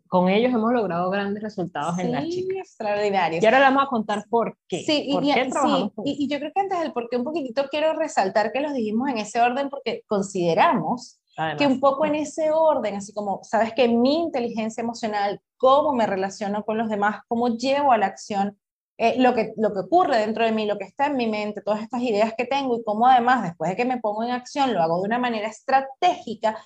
con 0.09 0.29
ellos 0.29 0.53
hemos 0.53 0.73
logrado 0.73 1.11
grandes 1.11 1.43
resultados 1.43 1.99
en 1.99 2.13
las 2.13 2.25
chicas. 2.25 2.69
extraordinarios. 2.69 3.43
Y 3.43 3.47
ahora 3.47 3.59
le 3.59 3.65
vamos 3.67 3.85
a 3.85 3.87
contar 3.87 4.25
por 4.29 4.59
qué. 4.69 4.83
Sí, 4.85 5.11
¿Por 5.13 5.25
y, 5.25 5.33
qué 5.33 5.51
sí, 5.51 5.93
y, 6.05 6.29
yo 6.29 6.39
creo 6.39 6.53
que 6.53 6.61
antes 6.61 6.81
del 6.81 6.93
por 6.93 7.09
qué 7.09 7.17
un 7.17 7.25
poquitito 7.25 7.69
quiero 7.71 7.95
resaltar 7.95 8.53
que 8.53 8.61
los 8.61 8.75
dijimos 8.75 9.09
en 9.09 9.19
ese 9.19 9.41
orden 9.41 9.71
porque 9.71 10.03
consideramos 10.07 11.21
que 11.59 11.67
un 11.67 11.81
poco 11.81 12.07
en 12.07 12.15
ese 12.15 12.53
orden, 12.53 12.95
así 12.95 13.13
como, 13.13 13.41
sabes 13.43 13.73
que 13.75 13.89
mi 13.89 14.21
inteligencia 14.21 14.83
emocional, 14.83 15.41
cómo 15.57 15.93
me 15.93 16.07
relaciono 16.07 16.65
con 16.65 16.79
los 16.79 16.89
demás, 16.89 17.23
cómo 17.27 17.57
llevo 17.57 17.91
a 17.91 17.99
la 17.99 18.07
acción 18.07 18.57
eh, 18.97 19.17
lo, 19.19 19.35
que, 19.35 19.53
lo 19.57 19.73
que 19.73 19.81
ocurre 19.81 20.19
dentro 20.19 20.45
de 20.45 20.53
mí, 20.53 20.67
lo 20.67 20.79
que 20.79 20.85
está 20.85 21.07
en 21.07 21.17
mi 21.17 21.27
mente, 21.27 21.63
todas 21.63 21.83
estas 21.83 22.01
ideas 22.03 22.33
que 22.39 22.45
tengo 22.45 22.77
y 22.77 22.85
cómo 22.85 23.09
además 23.09 23.43
después 23.43 23.71
de 23.71 23.77
que 23.77 23.85
me 23.85 23.99
pongo 23.99 24.23
en 24.23 24.31
acción 24.31 24.73
lo 24.73 24.81
hago 24.81 25.01
de 25.01 25.07
una 25.07 25.19
manera 25.19 25.49
estratégica, 25.49 26.57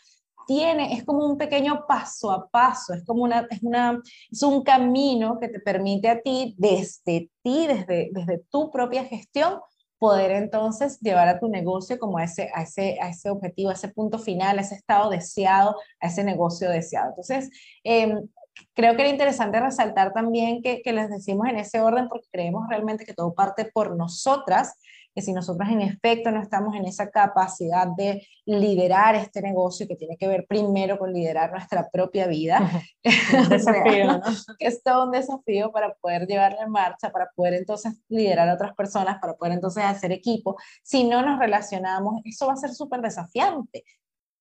es 0.49 1.05
como 1.05 1.27
un 1.27 1.37
pequeño 1.37 1.85
paso 1.87 2.31
a 2.31 2.49
paso, 2.49 2.95
es 2.95 3.05
como 3.05 3.25
una, 3.25 3.47
es 3.51 3.63
una, 3.63 4.01
es 4.31 4.43
un 4.43 4.63
camino 4.63 5.39
que 5.39 5.49
te 5.49 5.61
permite 5.61 6.09
a 6.09 6.21
ti, 6.21 6.55
desde 6.59 7.31
ti, 7.43 7.67
desde, 7.67 8.11
desde 8.13 8.39
tu 8.51 8.71
propia 8.71 9.05
gestión, 9.05 9.61
poder 9.99 10.31
entonces 10.31 11.01
llevar 11.01 11.29
a 11.29 11.41
tu 11.41 11.49
negocio 11.49 11.99
como 11.99 12.19
a 12.19 12.25
ese, 12.25 12.51
a 12.55 12.63
ese, 12.63 12.99
a 13.01 13.09
ese 13.11 13.31
objetivo, 13.31 13.71
a 13.71 13.75
ese 13.75 13.89
punto 13.89 14.19
final, 14.19 14.59
a 14.59 14.63
ese 14.63 14.77
estado 14.77 15.11
deseado, 15.11 15.77
a 16.01 16.07
ese 16.07 16.25
negocio 16.25 16.71
deseado. 16.71 17.11
Entonces, 17.11 17.51
em, 17.83 18.29
creo 18.75 18.95
que 18.95 19.03
era 19.03 19.11
interesante 19.11 19.61
resaltar 19.61 20.13
también 20.13 20.63
que, 20.63 20.83
que 20.83 20.93
les 20.93 21.11
decimos 21.11 21.49
en 21.49 21.59
ese 21.59 21.81
orden 21.81 22.09
porque 22.09 22.29
creemos 22.31 22.69
realmente 22.69 23.05
que 23.05 23.15
todo 23.15 23.35
parte 23.35 23.65
por 23.67 23.97
nosotras 23.97 24.75
que 25.19 25.23
si 25.23 25.33
nosotros 25.33 25.69
en 25.69 25.81
efecto 25.81 26.31
no 26.31 26.41
estamos 26.41 26.77
en 26.77 26.85
esa 26.85 27.11
capacidad 27.11 27.89
de 27.97 28.25
liderar 28.47 29.17
este 29.17 29.43
negocio, 29.43 29.89
que 29.89 29.97
tiene 29.97 30.17
que 30.17 30.29
ver 30.29 30.47
primero 30.49 30.97
con 30.97 31.13
liderar 31.13 31.51
nuestra 31.51 31.89
propia 31.91 32.29
vida, 32.29 32.61
desafío, 33.51 34.21
que 34.61 34.69
es 34.69 34.81
todo 34.81 35.07
un 35.07 35.11
desafío 35.11 35.73
para 35.73 35.93
poder 35.95 36.29
llevarla 36.29 36.63
en 36.63 36.71
marcha, 36.71 37.11
para 37.11 37.29
poder 37.35 37.55
entonces 37.55 38.01
liderar 38.09 38.49
a 38.49 38.55
otras 38.55 38.77
personas, 38.77 39.19
para 39.21 39.35
poder 39.35 39.55
entonces 39.55 39.83
hacer 39.83 40.13
equipo, 40.13 40.57
si 40.85 41.03
no 41.03 41.21
nos 41.21 41.41
relacionamos, 41.41 42.21
eso 42.25 42.47
va 42.47 42.53
a 42.53 42.57
ser 42.57 42.71
súper 42.71 43.01
desafiante. 43.01 43.83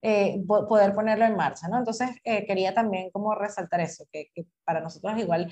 Eh, 0.04 0.44
poder 0.46 0.94
ponerlo 0.94 1.26
en 1.26 1.36
marcha, 1.36 1.68
¿no? 1.70 1.80
Entonces, 1.80 2.12
eh, 2.24 2.46
quería 2.46 2.72
también 2.72 3.10
como 3.10 3.34
resaltar 3.34 3.82
eso, 3.82 4.06
que, 4.12 4.28
que 4.32 4.46
para 4.64 4.80
nosotros 4.80 5.18
igual, 5.18 5.52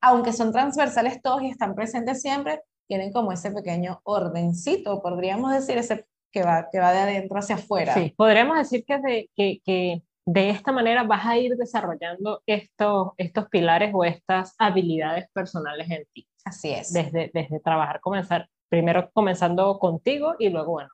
aunque 0.00 0.32
son 0.32 0.52
transversales 0.52 1.20
todos 1.20 1.42
y 1.42 1.50
están 1.50 1.74
presentes 1.74 2.22
siempre, 2.22 2.62
tienen 2.88 3.12
como 3.12 3.32
ese 3.32 3.50
pequeño 3.50 4.00
ordencito, 4.04 5.00
podríamos 5.02 5.52
decir, 5.52 5.78
ese 5.78 6.06
que 6.32 6.42
va, 6.42 6.68
que 6.70 6.80
va 6.80 6.92
de 6.92 6.98
adentro 6.98 7.38
hacia 7.38 7.56
afuera. 7.56 7.94
Sí, 7.94 8.14
podríamos 8.16 8.56
decir 8.56 8.84
que, 8.84 8.98
de, 8.98 9.30
que, 9.36 9.60
que 9.64 10.02
de 10.26 10.50
esta 10.50 10.72
manera 10.72 11.02
vas 11.04 11.26
a 11.26 11.36
ir 11.36 11.56
desarrollando 11.56 12.42
estos, 12.46 13.10
estos 13.18 13.48
pilares 13.48 13.92
o 13.94 14.04
estas 14.04 14.54
habilidades 14.58 15.28
personales 15.32 15.90
en 15.90 16.06
ti. 16.12 16.26
Así 16.44 16.72
es. 16.72 16.92
Desde, 16.92 17.30
desde 17.32 17.60
trabajar, 17.60 18.00
comenzar, 18.00 18.48
primero 18.68 19.10
comenzando 19.12 19.78
contigo 19.78 20.34
y 20.38 20.48
luego, 20.48 20.72
bueno, 20.72 20.90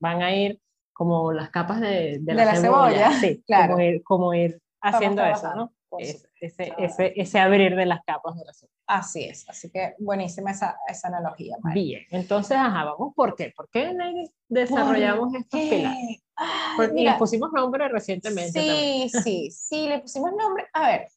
van 0.00 0.22
a 0.22 0.34
ir 0.34 0.60
como 0.92 1.32
las 1.32 1.50
capas 1.50 1.80
de, 1.80 2.18
de, 2.20 2.34
la, 2.34 2.56
cebolla, 2.56 3.12
Sí, 3.12 3.42
claro. 3.46 3.74
Como 3.74 3.82
ir, 3.82 4.02
como 4.02 4.34
ir 4.34 4.60
haciendo 4.80 5.24
eso, 5.24 5.54
¿no? 5.54 5.72
Ese, 6.46 6.72
ese, 6.78 7.12
ese, 7.16 7.38
abrir 7.38 7.76
de 7.76 7.86
las 7.86 8.02
capas 8.04 8.36
de 8.36 8.44
la 8.44 8.52
cebolla. 8.52 8.74
Así 8.86 9.24
es, 9.24 9.48
así 9.48 9.70
que 9.70 9.94
buenísima 9.98 10.50
esa, 10.50 10.78
esa 10.88 11.08
analogía. 11.08 11.56
Bien, 11.74 12.02
entonces, 12.10 12.56
ajá, 12.56 12.84
vamos, 12.84 13.14
¿por 13.14 13.34
qué? 13.34 13.52
¿Por 13.56 13.68
qué 13.70 13.92
desarrollamos 14.48 15.34
estos 15.34 15.60
pilares? 15.60 16.22
Porque 16.76 17.02
le 17.02 17.14
pusimos 17.14 17.52
nombre 17.52 17.88
recientemente. 17.88 18.60
Sí, 18.60 19.10
sí, 19.22 19.50
sí, 19.50 19.88
le 19.88 20.00
pusimos 20.00 20.32
nombre. 20.32 20.66
A 20.72 20.86
ver, 20.86 21.08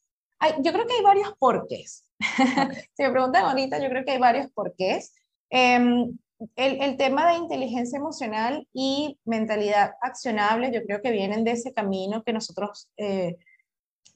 yo 0.60 0.72
creo 0.72 0.86
que 0.86 0.94
hay 0.94 1.02
varios 1.02 1.34
porqués. 1.38 2.06
si 2.96 3.02
me 3.02 3.10
preguntan 3.10 3.44
ahorita, 3.44 3.78
yo 3.78 3.88
creo 3.88 4.04
que 4.04 4.12
hay 4.12 4.18
varios 4.18 4.50
porqués. 4.52 5.14
Em, 5.50 6.16
el, 6.56 6.82
el, 6.82 6.96
tema 6.96 7.30
de 7.30 7.36
inteligencia 7.36 7.98
emocional 7.98 8.66
y 8.72 9.18
mentalidad 9.24 9.92
accionable, 10.00 10.72
yo 10.72 10.82
creo 10.84 11.02
que 11.02 11.10
vienen 11.10 11.44
de 11.44 11.52
ese 11.52 11.72
camino 11.74 12.22
que 12.22 12.32
nosotros 12.32 12.88
eh, 12.96 13.36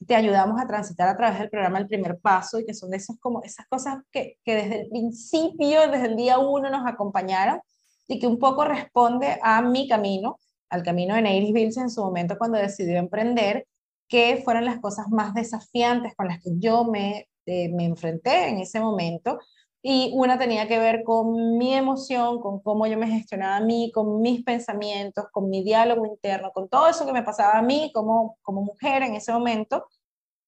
te 0.05 0.15
ayudamos 0.15 0.61
a 0.61 0.67
transitar 0.67 1.07
a 1.07 1.17
través 1.17 1.39
del 1.39 1.49
programa 1.49 1.79
El 1.79 1.87
Primer 1.87 2.17
Paso 2.19 2.59
y 2.59 2.65
que 2.65 2.73
son 2.73 2.89
de 2.89 2.97
esos, 2.97 3.17
como 3.19 3.41
esas 3.43 3.67
cosas 3.67 3.97
que, 4.11 4.37
que 4.43 4.55
desde 4.55 4.81
el 4.81 4.89
principio, 4.89 5.89
desde 5.89 6.07
el 6.07 6.15
día 6.15 6.39
uno 6.39 6.69
nos 6.69 6.85
acompañaron 6.85 7.59
y 8.07 8.19
que 8.19 8.27
un 8.27 8.39
poco 8.39 8.65
responde 8.65 9.39
a 9.41 9.61
mi 9.61 9.87
camino, 9.87 10.39
al 10.69 10.83
camino 10.83 11.15
de 11.15 11.21
Neiris 11.21 11.53
Bills 11.53 11.77
en 11.77 11.89
su 11.89 12.03
momento 12.03 12.37
cuando 12.37 12.57
decidió 12.57 12.97
emprender, 12.97 13.65
que 14.07 14.41
fueron 14.43 14.65
las 14.65 14.79
cosas 14.79 15.07
más 15.09 15.33
desafiantes 15.33 16.13
con 16.15 16.27
las 16.27 16.41
que 16.41 16.51
yo 16.57 16.85
me, 16.85 17.27
eh, 17.45 17.69
me 17.69 17.85
enfrenté 17.85 18.49
en 18.49 18.59
ese 18.59 18.79
momento. 18.79 19.39
Y 19.87 20.11
una 20.15 20.39
tenía 20.39 20.67
que 20.67 20.79
ver 20.79 21.03
con 21.03 21.59
mi 21.59 21.75
emoción, 21.75 22.39
con 22.41 22.59
cómo 22.59 22.87
yo 22.87 22.97
me 22.97 23.07
gestionaba 23.07 23.57
a 23.57 23.59
mí, 23.59 23.91
con 23.93 24.19
mis 24.19 24.43
pensamientos, 24.43 25.25
con 25.31 25.47
mi 25.47 25.63
diálogo 25.63 26.07
interno, 26.07 26.49
con 26.51 26.67
todo 26.67 26.87
eso 26.87 27.05
que 27.05 27.13
me 27.13 27.21
pasaba 27.21 27.59
a 27.59 27.61
mí 27.61 27.91
como, 27.93 28.35
como 28.41 28.63
mujer 28.63 29.03
en 29.03 29.13
ese 29.13 29.31
momento. 29.31 29.85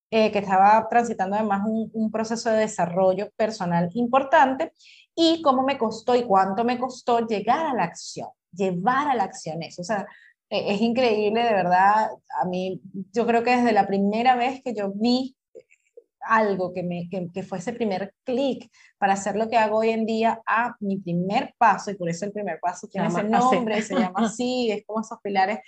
Eh, 0.10 0.32
que 0.32 0.40
estaba 0.40 0.88
transitando 0.90 1.36
además 1.36 1.62
un, 1.68 1.92
un, 1.94 2.10
proceso 2.10 2.50
de 2.50 2.60
desarrollo 2.60 3.30
personal 3.36 3.90
importante 3.94 4.72
y 5.14 5.42
cómo 5.42 5.64
me 5.64 5.78
costó 5.78 6.16
y 6.16 6.24
cuánto 6.24 6.64
me 6.64 6.80
costó 6.80 7.28
llegar 7.28 7.66
a 7.66 7.74
la 7.74 7.84
acción, 7.84 8.30
llevar 8.54 9.10
a 9.10 9.16
la 9.16 9.26
acción 9.26 9.62
eso. 9.62 9.82
O 9.82 9.86
sea, 9.86 10.08
e, 10.50 10.74
es 10.74 10.82
increíble, 10.82 11.44
de 11.44 11.54
verdad, 11.54 12.10
a 12.42 12.46
mí, 12.46 12.82
yo 13.14 13.28
creo 13.28 13.44
que 13.44 13.58
desde 13.58 13.72
la 13.72 13.86
primera 13.86 14.36
vez 14.36 14.62
que 14.64 14.74
yo 14.74 14.92
vi 14.96 15.37
algo 16.22 16.74
que, 16.74 16.84
me, 16.84 17.08
que, 17.10 17.30
que 17.34 17.44
fue 17.44 17.58
ese 17.58 17.74
primer 17.74 18.14
clic 18.24 18.70
para 18.98 19.14
hacer 19.14 19.36
lo 19.36 19.50
que 19.50 19.58
hago 19.58 19.78
hoy 19.78 19.90
en 19.90 20.06
día 20.06 20.42
a 20.46 20.76
mi 20.80 20.98
primer 20.98 21.54
paso, 21.58 21.92
y 21.92 21.96
por 21.96 22.10
eso 22.10 22.26
el 22.26 22.32
primer 22.32 22.60
paso 22.60 22.88
tiene 22.88 23.08
ese 23.08 23.24
nombre, 23.24 23.82
se 23.82 23.96
llama 23.96 24.14
así, 24.26 24.72
es 24.72 24.86
como 24.86 25.02
esos 25.02 25.20
pilares, 25.22 25.60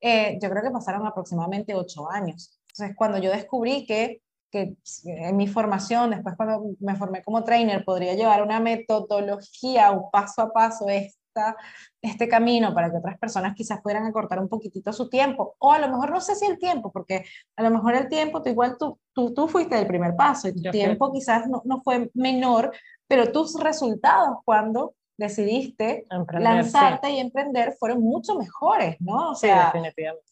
eh, 0.00 0.38
yo 0.40 0.50
creo 0.50 0.62
que 0.62 0.70
pasaron 0.70 1.06
aproximadamente 1.06 1.74
ocho 1.74 2.10
años. 2.10 2.60
Entonces, 2.68 2.96
cuando 2.96 3.18
yo 3.18 3.30
descubrí 3.30 3.86
que, 3.86 4.20
que 4.50 4.76
en 5.04 5.36
mi 5.36 5.46
formación, 5.46 6.10
después 6.10 6.36
cuando 6.36 6.74
me 6.80 6.96
formé 6.96 7.22
como 7.22 7.42
trainer, 7.44 7.84
podría 7.84 8.14
llevar 8.14 8.42
una 8.42 8.60
metodología, 8.60 9.92
un 9.92 10.10
paso 10.10 10.42
a 10.42 10.52
paso, 10.52 10.86
esta, 11.34 11.56
este 12.00 12.28
camino 12.28 12.72
para 12.72 12.90
que 12.90 12.98
otras 12.98 13.18
personas 13.18 13.54
quizás 13.54 13.80
puedan 13.82 14.06
acortar 14.06 14.38
un 14.38 14.48
poquitito 14.48 14.92
su 14.92 15.08
tiempo, 15.08 15.56
o 15.58 15.72
a 15.72 15.78
lo 15.78 15.88
mejor 15.88 16.10
no 16.10 16.20
sé 16.20 16.34
si 16.34 16.46
el 16.46 16.58
tiempo, 16.58 16.92
porque 16.92 17.24
a 17.56 17.62
lo 17.62 17.70
mejor 17.70 17.94
el 17.94 18.08
tiempo, 18.08 18.42
tú 18.42 18.50
igual 18.50 18.76
tú, 18.78 18.98
tú, 19.12 19.34
tú 19.34 19.48
fuiste 19.48 19.78
el 19.78 19.86
primer 19.86 20.14
paso 20.14 20.48
y 20.48 20.54
tu 20.54 20.70
tiempo 20.70 21.12
quizás 21.12 21.48
no, 21.48 21.62
no, 21.64 21.80
fue 21.82 22.10
menor, 22.14 22.72
pero 23.08 23.32
tus 23.32 23.58
resultados 23.60 24.38
cuando 24.44 24.94
decidiste 25.16 26.04
lanzarte 26.40 27.08
y 27.10 27.20
emprender 27.20 27.74
fueron 27.78 28.00
mucho 28.00 28.34
mejores, 28.36 28.96
¿no? 29.00 29.30
O 29.30 29.34
sea, 29.36 29.72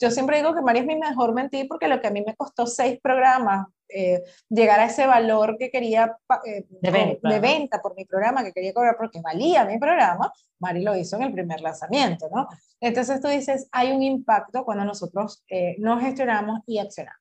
yo 0.01 0.11
siempre 0.11 0.39
digo 0.39 0.55
que 0.55 0.63
María 0.63 0.83
es 0.83 0.89
mi 0.89 0.97
mejor 0.97 1.33
mentir 1.33 1.69
porque 1.69 1.87
lo 1.87 2.01
que 2.01 2.09
a 2.09 2.11
mí 2.11 2.23
me 2.27 2.35
costó 2.35 2.67
seis 2.67 2.99
programas 3.01 3.67
eh, 3.95 4.23
llegar 4.49 4.81
a 4.81 4.87
ese 4.87 5.07
valor 5.07 5.57
que 5.59 5.71
quería 5.71 6.17
eh, 6.47 6.65
de, 6.69 7.41
venta, 7.41 7.81
por 7.81 7.95
mi 7.97 8.05
programa, 8.05 8.43
que 8.43 8.53
quería 8.53 8.73
cobrar 8.73 8.97
porque 8.97 9.21
valía 9.21 9.65
mi 9.65 9.79
programa, 9.79 10.33
Mari 10.59 10.83
lo 10.83 10.97
hizo 10.97 11.17
en 11.17 11.23
el 11.25 11.33
primer 11.33 11.61
lanzamiento, 11.61 12.29
¿no? 12.33 12.49
Entonces 12.81 13.21
tú 13.21 13.29
dices, 13.29 13.69
hay 13.73 13.93
un 13.93 14.03
impacto 14.03 14.65
cuando 14.65 14.85
nosotros 14.85 15.45
eh, 15.49 15.77
nos 15.79 16.01
gestionamos 16.01 16.61
y 16.67 16.79
accionamos. 16.79 17.21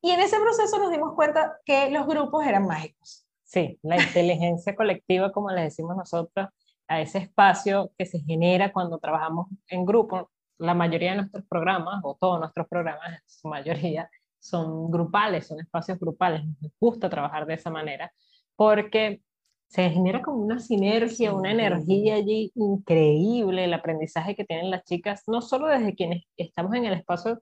Y 0.00 0.10
en 0.10 0.20
ese 0.20 0.40
proceso 0.40 0.78
nos 0.78 0.90
dimos 0.90 1.14
cuenta 1.14 1.58
que 1.64 1.90
los 1.90 2.06
grupos 2.06 2.44
eran 2.44 2.66
mágicos. 2.66 3.26
Sí, 3.44 3.78
la 3.82 3.96
inteligencia 4.02 4.74
colectiva, 4.74 5.30
como 5.30 5.50
le 5.50 5.62
decimos 5.62 5.96
nosotros, 5.96 6.48
a 6.88 7.00
ese 7.00 7.18
espacio 7.18 7.92
que 7.96 8.06
se 8.06 8.20
genera 8.20 8.72
cuando 8.72 8.98
trabajamos 8.98 9.48
en 9.68 9.84
grupo. 9.84 10.30
La 10.58 10.74
mayoría 10.74 11.10
de 11.10 11.16
nuestros 11.18 11.44
programas, 11.46 12.00
o 12.04 12.16
todos 12.20 12.40
nuestros 12.40 12.66
programas, 12.68 13.20
su 13.26 13.48
mayoría, 13.48 14.10
son 14.42 14.90
grupales, 14.90 15.46
son 15.46 15.60
espacios 15.60 15.98
grupales. 16.00 16.44
Nos 16.60 16.72
gusta 16.80 17.08
trabajar 17.08 17.46
de 17.46 17.54
esa 17.54 17.70
manera 17.70 18.12
porque 18.56 19.22
se 19.68 19.88
genera 19.88 20.20
como 20.20 20.38
una 20.38 20.58
sinergia, 20.58 21.32
una 21.32 21.52
energía 21.52 22.16
allí 22.16 22.50
increíble, 22.56 23.64
el 23.64 23.72
aprendizaje 23.72 24.34
que 24.34 24.44
tienen 24.44 24.70
las 24.70 24.84
chicas, 24.84 25.22
no 25.28 25.40
solo 25.40 25.68
desde 25.68 25.94
quienes 25.94 26.24
estamos 26.36 26.74
en 26.74 26.84
el 26.84 26.94
espacio 26.94 27.40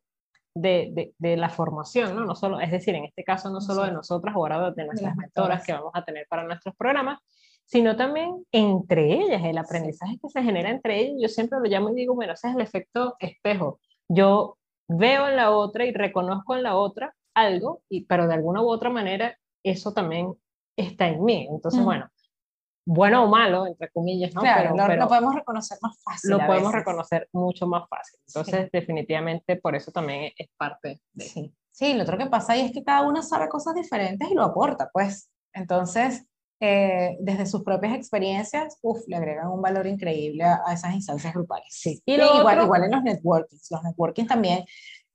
de, 0.55 0.91
de, 0.93 1.15
de 1.19 1.37
la 1.37 1.49
formación, 1.49 2.15
¿no? 2.15 2.25
no 2.25 2.35
solo, 2.37 2.61
es 2.61 2.71
decir, 2.71 2.95
en 2.95 3.07
este 3.07 3.25
caso 3.25 3.51
no 3.51 3.61
solo 3.61 3.83
de 3.83 3.93
nosotras, 3.93 4.35
ahora 4.35 4.71
de 4.71 4.85
nuestras 4.85 5.17
mentoras 5.17 5.65
que 5.65 5.73
vamos 5.73 5.93
a 5.95 6.05
tener 6.05 6.27
para 6.29 6.45
nuestros 6.45 6.77
programas, 6.77 7.19
sino 7.65 7.97
también 7.97 8.45
entre 8.53 9.13
ellas, 9.13 9.43
el 9.45 9.57
aprendizaje 9.57 10.19
que 10.21 10.29
se 10.29 10.43
genera 10.43 10.71
entre 10.71 11.01
ellas. 11.01 11.17
Yo 11.23 11.29
siempre 11.29 11.59
lo 11.61 11.67
llamo 11.67 11.91
y 11.91 11.95
digo, 11.95 12.15
bueno, 12.15 12.35
ese 12.35 12.49
es 12.49 12.55
el 12.55 12.61
efecto 12.61 13.17
espejo. 13.21 13.81
Yo 14.09 14.59
veo 14.91 15.29
en 15.29 15.37
la 15.37 15.51
otra 15.51 15.85
y 15.85 15.93
reconozco 15.93 16.57
en 16.57 16.63
la 16.63 16.77
otra 16.77 17.15
algo, 17.35 17.83
y, 17.89 18.05
pero 18.05 18.27
de 18.27 18.35
alguna 18.35 18.63
u 18.63 18.69
otra 18.69 18.91
manera 18.91 19.37
eso 19.63 19.93
también 19.93 20.35
está 20.77 21.09
en 21.09 21.25
mí. 21.25 21.47
Entonces, 21.51 21.83
bueno, 21.83 22.09
bueno 22.85 23.25
o 23.25 23.29
malo, 23.29 23.67
entre 23.67 23.91
comillas, 23.91 24.35
¿no? 24.35 24.41
Claro, 24.41 24.75
pero, 24.77 24.97
lo, 24.97 25.09
podemos 25.09 25.35
reconocer 25.35 25.79
más 25.81 26.03
fácil. 26.03 26.31
Lo 26.31 26.47
podemos 26.47 26.73
reconocer 26.73 27.29
mucho 27.33 27.67
más 27.67 27.89
fácil. 27.89 28.19
Entonces, 28.27 28.71
definitivamente, 28.73 29.57
por 29.57 29.77
eso 29.77 29.93
también 29.93 30.33
es 30.37 30.49
parte 30.57 31.01
de... 31.13 31.25
Sí. 31.25 31.55
sí, 31.71 31.95
lo 31.95 32.03
otro 32.03 32.19
que 32.19 32.27
pasa 32.27 32.55
ahí 32.55 32.63
es 32.63 32.73
que 32.73 32.83
cada 32.83 33.03
uno 33.03 33.23
sabe 33.23 33.49
cosas 33.49 33.75
diferentes 33.75 34.29
y 34.29 34.35
lo 34.35 34.43
aporta, 34.43 34.91
pues. 34.93 35.31
Entonces, 35.53 36.27
eh, 36.61 37.17
desde 37.21 37.47
sus 37.47 37.63
propias 37.63 37.95
experiencias, 37.95 38.79
uf, 38.83 39.01
le 39.09 39.17
agregan 39.17 39.49
un 39.49 39.63
valor 39.63 39.87
increíble 39.87 40.45
a, 40.45 40.73
esas 40.73 40.95
instancias 40.95 41.33
grupales. 41.33 41.69
Sí. 41.71 42.03
Y, 42.05 42.15
igual, 42.15 42.63
igual 42.63 42.85
en 42.85 42.91
los 42.91 43.03
networkings. 43.03 43.71
Los 43.71 43.83
networkings 43.83 44.29
también 44.29 44.65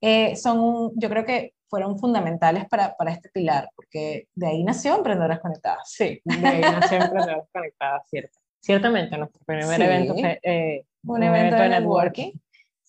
eh, 0.02 0.36
son, 0.36 0.92
yo 0.96 1.10
creo 1.10 1.26
que 1.26 1.54
fueron 1.70 2.00
fundamentales 2.00 2.68
para, 2.68 2.96
para, 2.96 3.12
este 3.12 3.30
pilar, 3.30 3.70
porque 3.76 4.28
de 4.34 4.48
ahí 4.48 4.64
nació 4.64 4.96
Emprendedoras 4.96 5.40
Conectadas. 5.40 5.92
Sí, 5.92 6.22
de 6.24 6.48
ahí 6.48 6.62
nació 6.62 6.98
Emprendedoras 6.98 7.48
Conectadas, 7.52 8.10
cierto. 8.10 8.40
Ciertamente, 8.60 9.16
nuestro 9.18 9.42
primer 9.46 9.80
evento 9.80 10.14
fue 10.16 10.40
eh, 10.42 10.86
un, 11.04 11.22
evento, 11.22 11.56
de 11.56 11.70
networking 11.70 12.32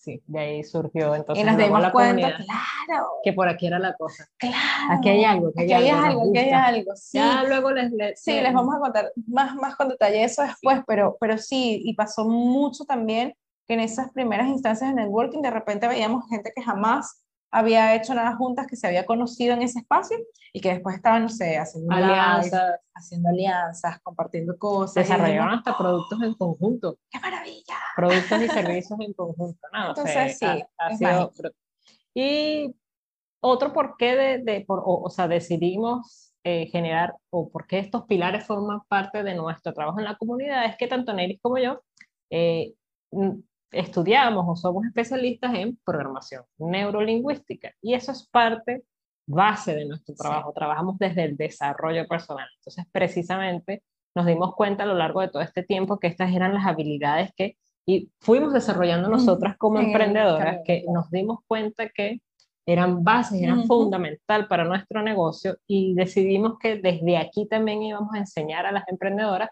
sí, 0.07 0.23
de 0.27 0.39
ahí 0.39 0.63
surgió. 0.63 1.13
Entonces, 1.15 1.43
y 1.43 1.47
nos 1.47 1.57
dimos 1.57 1.91
cuenta, 1.91 2.35
claro. 2.37 3.07
Que 3.23 3.33
por 3.33 3.49
aquí 3.49 3.67
era 3.67 3.77
la 3.77 3.93
cosa. 3.95 4.27
Claro. 4.37 4.55
Aquí 4.91 5.09
hay 5.09 5.25
algo. 5.25 5.49
Aquí 5.49 5.73
hay, 5.73 5.89
algo, 5.89 6.29
aquí 6.29 6.37
hay 6.37 6.49
algo. 6.51 6.95
Sí. 6.95 7.17
Ya 7.17 7.43
luego 7.43 7.71
les, 7.71 7.91
Sí, 8.19 8.39
les 8.39 8.53
vamos 8.53 8.73
a 8.75 8.79
contar 8.79 9.11
más, 9.27 9.55
más 9.55 9.75
con 9.75 9.89
detalle 9.89 10.23
eso 10.23 10.43
después, 10.43 10.81
pero, 10.87 11.17
pero 11.19 11.37
sí, 11.37 11.81
y 11.83 11.93
pasó 11.93 12.25
mucho 12.25 12.85
también 12.85 13.35
que 13.67 13.73
en 13.73 13.81
esas 13.81 14.11
primeras 14.11 14.47
instancias 14.47 14.89
de 14.89 14.95
networking 14.95 15.41
de 15.41 15.51
repente 15.51 15.87
veíamos 15.89 16.23
gente 16.29 16.53
que 16.55 16.63
jamás 16.63 17.21
había 17.51 17.95
hecho 17.95 18.13
nada 18.13 18.35
juntas, 18.35 18.67
que 18.67 18.75
se 18.75 18.87
había 18.87 19.05
conocido 19.05 19.53
en 19.53 19.61
ese 19.61 19.79
espacio 19.79 20.17
y 20.53 20.61
que 20.61 20.69
después 20.69 20.95
estaban, 20.95 21.23
no 21.23 21.29
sé, 21.29 21.57
haciendo 21.57 21.93
alianzas, 21.93 22.79
haciendo 22.93 23.29
alianzas, 23.29 23.99
compartiendo 24.01 24.57
cosas. 24.57 24.95
Desarrollaron 24.95 25.53
hasta 25.53 25.77
productos 25.77 26.21
en 26.21 26.33
conjunto. 26.35 26.97
¡Qué 27.09 27.19
maravilla! 27.19 27.75
Productos 27.97 28.43
y 28.43 28.47
servicios 28.47 28.99
en 28.99 29.13
conjunto. 29.13 29.67
¿no? 29.73 29.89
Entonces, 29.89 30.37
sí. 30.37 30.45
Ha, 30.77 30.95
sido, 30.95 31.31
y 32.13 32.75
otro 33.39 33.73
por 33.73 33.97
qué, 33.97 34.15
de, 34.15 34.37
de 34.43 34.65
por, 34.65 34.83
o, 34.85 35.09
sea, 35.09 35.27
decidimos 35.27 36.33
eh, 36.43 36.67
generar, 36.67 37.15
o 37.31 37.49
por 37.49 37.65
qué 37.65 37.79
estos 37.79 38.05
pilares 38.05 38.45
forman 38.45 38.81
parte 38.87 39.23
de 39.23 39.33
nuestro 39.33 39.73
trabajo 39.73 39.97
en 39.97 40.05
la 40.05 40.15
comunidad, 40.15 40.65
es 40.65 40.77
que 40.77 40.87
tanto 40.87 41.11
Neris 41.11 41.39
como 41.41 41.57
yo 41.57 41.81
eh, 42.29 42.73
estudiamos 43.71 44.45
o 44.47 44.55
somos 44.55 44.85
especialistas 44.85 45.55
en 45.55 45.77
programación 45.83 46.43
neurolingüística 46.57 47.73
y 47.81 47.95
eso 47.95 48.11
es 48.11 48.27
parte 48.29 48.83
base 49.25 49.75
de 49.75 49.85
nuestro 49.85 50.15
trabajo. 50.15 50.53
Trabajamos 50.53 50.97
desde 50.99 51.23
el 51.23 51.35
desarrollo 51.35 52.07
personal. 52.07 52.47
Entonces, 52.59 52.85
precisamente 52.91 53.83
nos 54.15 54.25
dimos 54.25 54.55
cuenta 54.55 54.83
a 54.83 54.87
lo 54.87 54.93
largo 54.93 55.21
de 55.21 55.29
todo 55.29 55.41
este 55.41 55.63
tiempo 55.63 55.99
que 55.99 56.07
estas 56.07 56.33
eran 56.33 56.53
las 56.53 56.65
habilidades 56.65 57.31
que 57.35 57.57
y 57.89 58.11
fuimos 58.19 58.51
desarrollando 58.51 59.07
nosotras 59.07 59.55
como 59.57 59.79
emprendedoras, 59.79 60.59
que 60.65 60.83
nos 60.91 61.09
dimos 61.09 61.39
cuenta 61.47 61.87
que 61.87 62.19
eran 62.65 63.01
bases, 63.01 63.41
eran 63.41 63.65
fundamental 63.65 64.49
para 64.49 64.65
nuestro 64.65 65.01
negocio 65.01 65.55
y 65.65 65.95
decidimos 65.95 66.59
que 66.59 66.75
desde 66.75 67.17
aquí 67.17 67.47
también 67.47 67.81
íbamos 67.81 68.13
a 68.13 68.17
enseñar 68.17 68.65
a 68.65 68.73
las 68.73 68.85
emprendedoras 68.89 69.49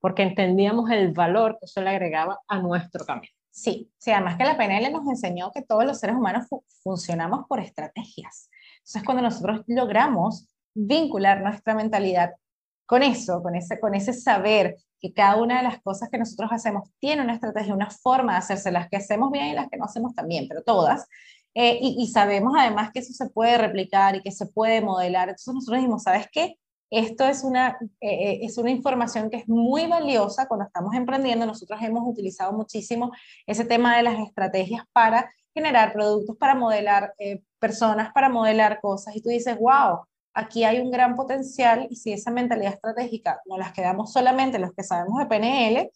porque 0.00 0.22
entendíamos 0.22 0.90
el 0.90 1.12
valor 1.12 1.58
que 1.60 1.66
eso 1.66 1.82
le 1.82 1.90
agregaba 1.90 2.40
a 2.48 2.58
nuestro 2.58 3.04
camino. 3.04 3.32
Sí, 3.50 3.92
sí, 3.98 4.10
además 4.10 4.38
que 4.38 4.44
la 4.44 4.56
PNL 4.56 4.90
nos 4.90 5.06
enseñó 5.06 5.52
que 5.52 5.60
todos 5.60 5.84
los 5.84 6.00
seres 6.00 6.16
humanos 6.16 6.46
funcionamos 6.82 7.44
por 7.46 7.60
estrategias. 7.60 8.48
Entonces, 8.78 9.02
cuando 9.04 9.22
nosotros 9.22 9.62
logramos 9.66 10.48
vincular 10.74 11.42
nuestra 11.42 11.74
mentalidad 11.74 12.32
con 12.86 13.02
eso, 13.02 13.42
con 13.42 13.54
ese, 13.54 13.80
con 13.80 13.94
ese 13.94 14.12
saber 14.12 14.76
que 15.00 15.12
cada 15.12 15.36
una 15.36 15.58
de 15.58 15.64
las 15.64 15.82
cosas 15.82 16.08
que 16.10 16.18
nosotros 16.18 16.50
hacemos 16.52 16.90
tiene 16.98 17.22
una 17.22 17.34
estrategia, 17.34 17.74
una 17.74 17.90
forma 17.90 18.32
de 18.32 18.38
hacerse, 18.38 18.70
las 18.70 18.88
que 18.88 18.96
hacemos 18.96 19.30
bien 19.30 19.48
y 19.48 19.54
las 19.54 19.68
que 19.68 19.76
no 19.76 19.84
hacemos 19.84 20.14
también, 20.14 20.46
pero 20.48 20.62
todas, 20.62 21.06
eh, 21.54 21.78
y, 21.80 22.08
sabemos 22.08 22.54
además 22.58 22.90
que 22.92 22.98
eso 22.98 23.12
se 23.12 23.30
puede 23.30 23.56
replicar 23.58 24.16
y 24.16 24.22
que 24.22 24.32
se 24.32 24.46
puede 24.46 24.80
modelar. 24.80 25.28
Entonces 25.28 25.54
nosotros 25.54 25.78
dijimos, 25.78 26.02
¿sabes 26.02 26.26
qué? 26.32 26.58
Esto 26.90 27.24
es 27.26 27.44
una, 27.44 27.78
eh, 28.00 28.08
eh, 28.08 28.38
es 28.42 28.58
una 28.58 28.70
información 28.70 29.30
que 29.30 29.38
es 29.38 29.48
muy 29.48 29.86
valiosa 29.86 30.46
cuando 30.48 30.66
estamos 30.66 30.94
emprendiendo. 30.94 31.46
Nosotros 31.46 31.80
hemos 31.82 32.02
utilizado 32.06 32.52
muchísimo 32.52 33.12
ese 33.46 33.64
tema 33.64 33.96
de 33.96 34.02
las 34.02 34.18
estrategias 34.18 34.84
para 34.92 35.30
generar 35.54 35.92
productos, 35.92 36.36
para 36.36 36.56
modelar 36.56 37.14
personas, 37.60 38.12
para 38.12 38.28
modelar 38.28 38.80
cosas. 38.80 39.14
Y 39.14 39.22
tú 39.22 39.28
dices, 39.28 39.56
wow, 39.58 40.00
aquí 40.34 40.64
hay 40.64 40.80
un 40.80 40.90
gran 40.90 41.14
potencial 41.14 41.86
y 41.88 41.96
si 41.96 42.12
esa 42.12 42.30
mentalidad 42.30 42.74
estratégica 42.74 43.40
no 43.46 43.56
las 43.56 43.72
quedamos 43.72 44.12
solamente 44.12 44.58
los 44.58 44.72
que 44.72 44.82
sabemos 44.82 45.18
de 45.18 45.26
PNL, 45.26 45.90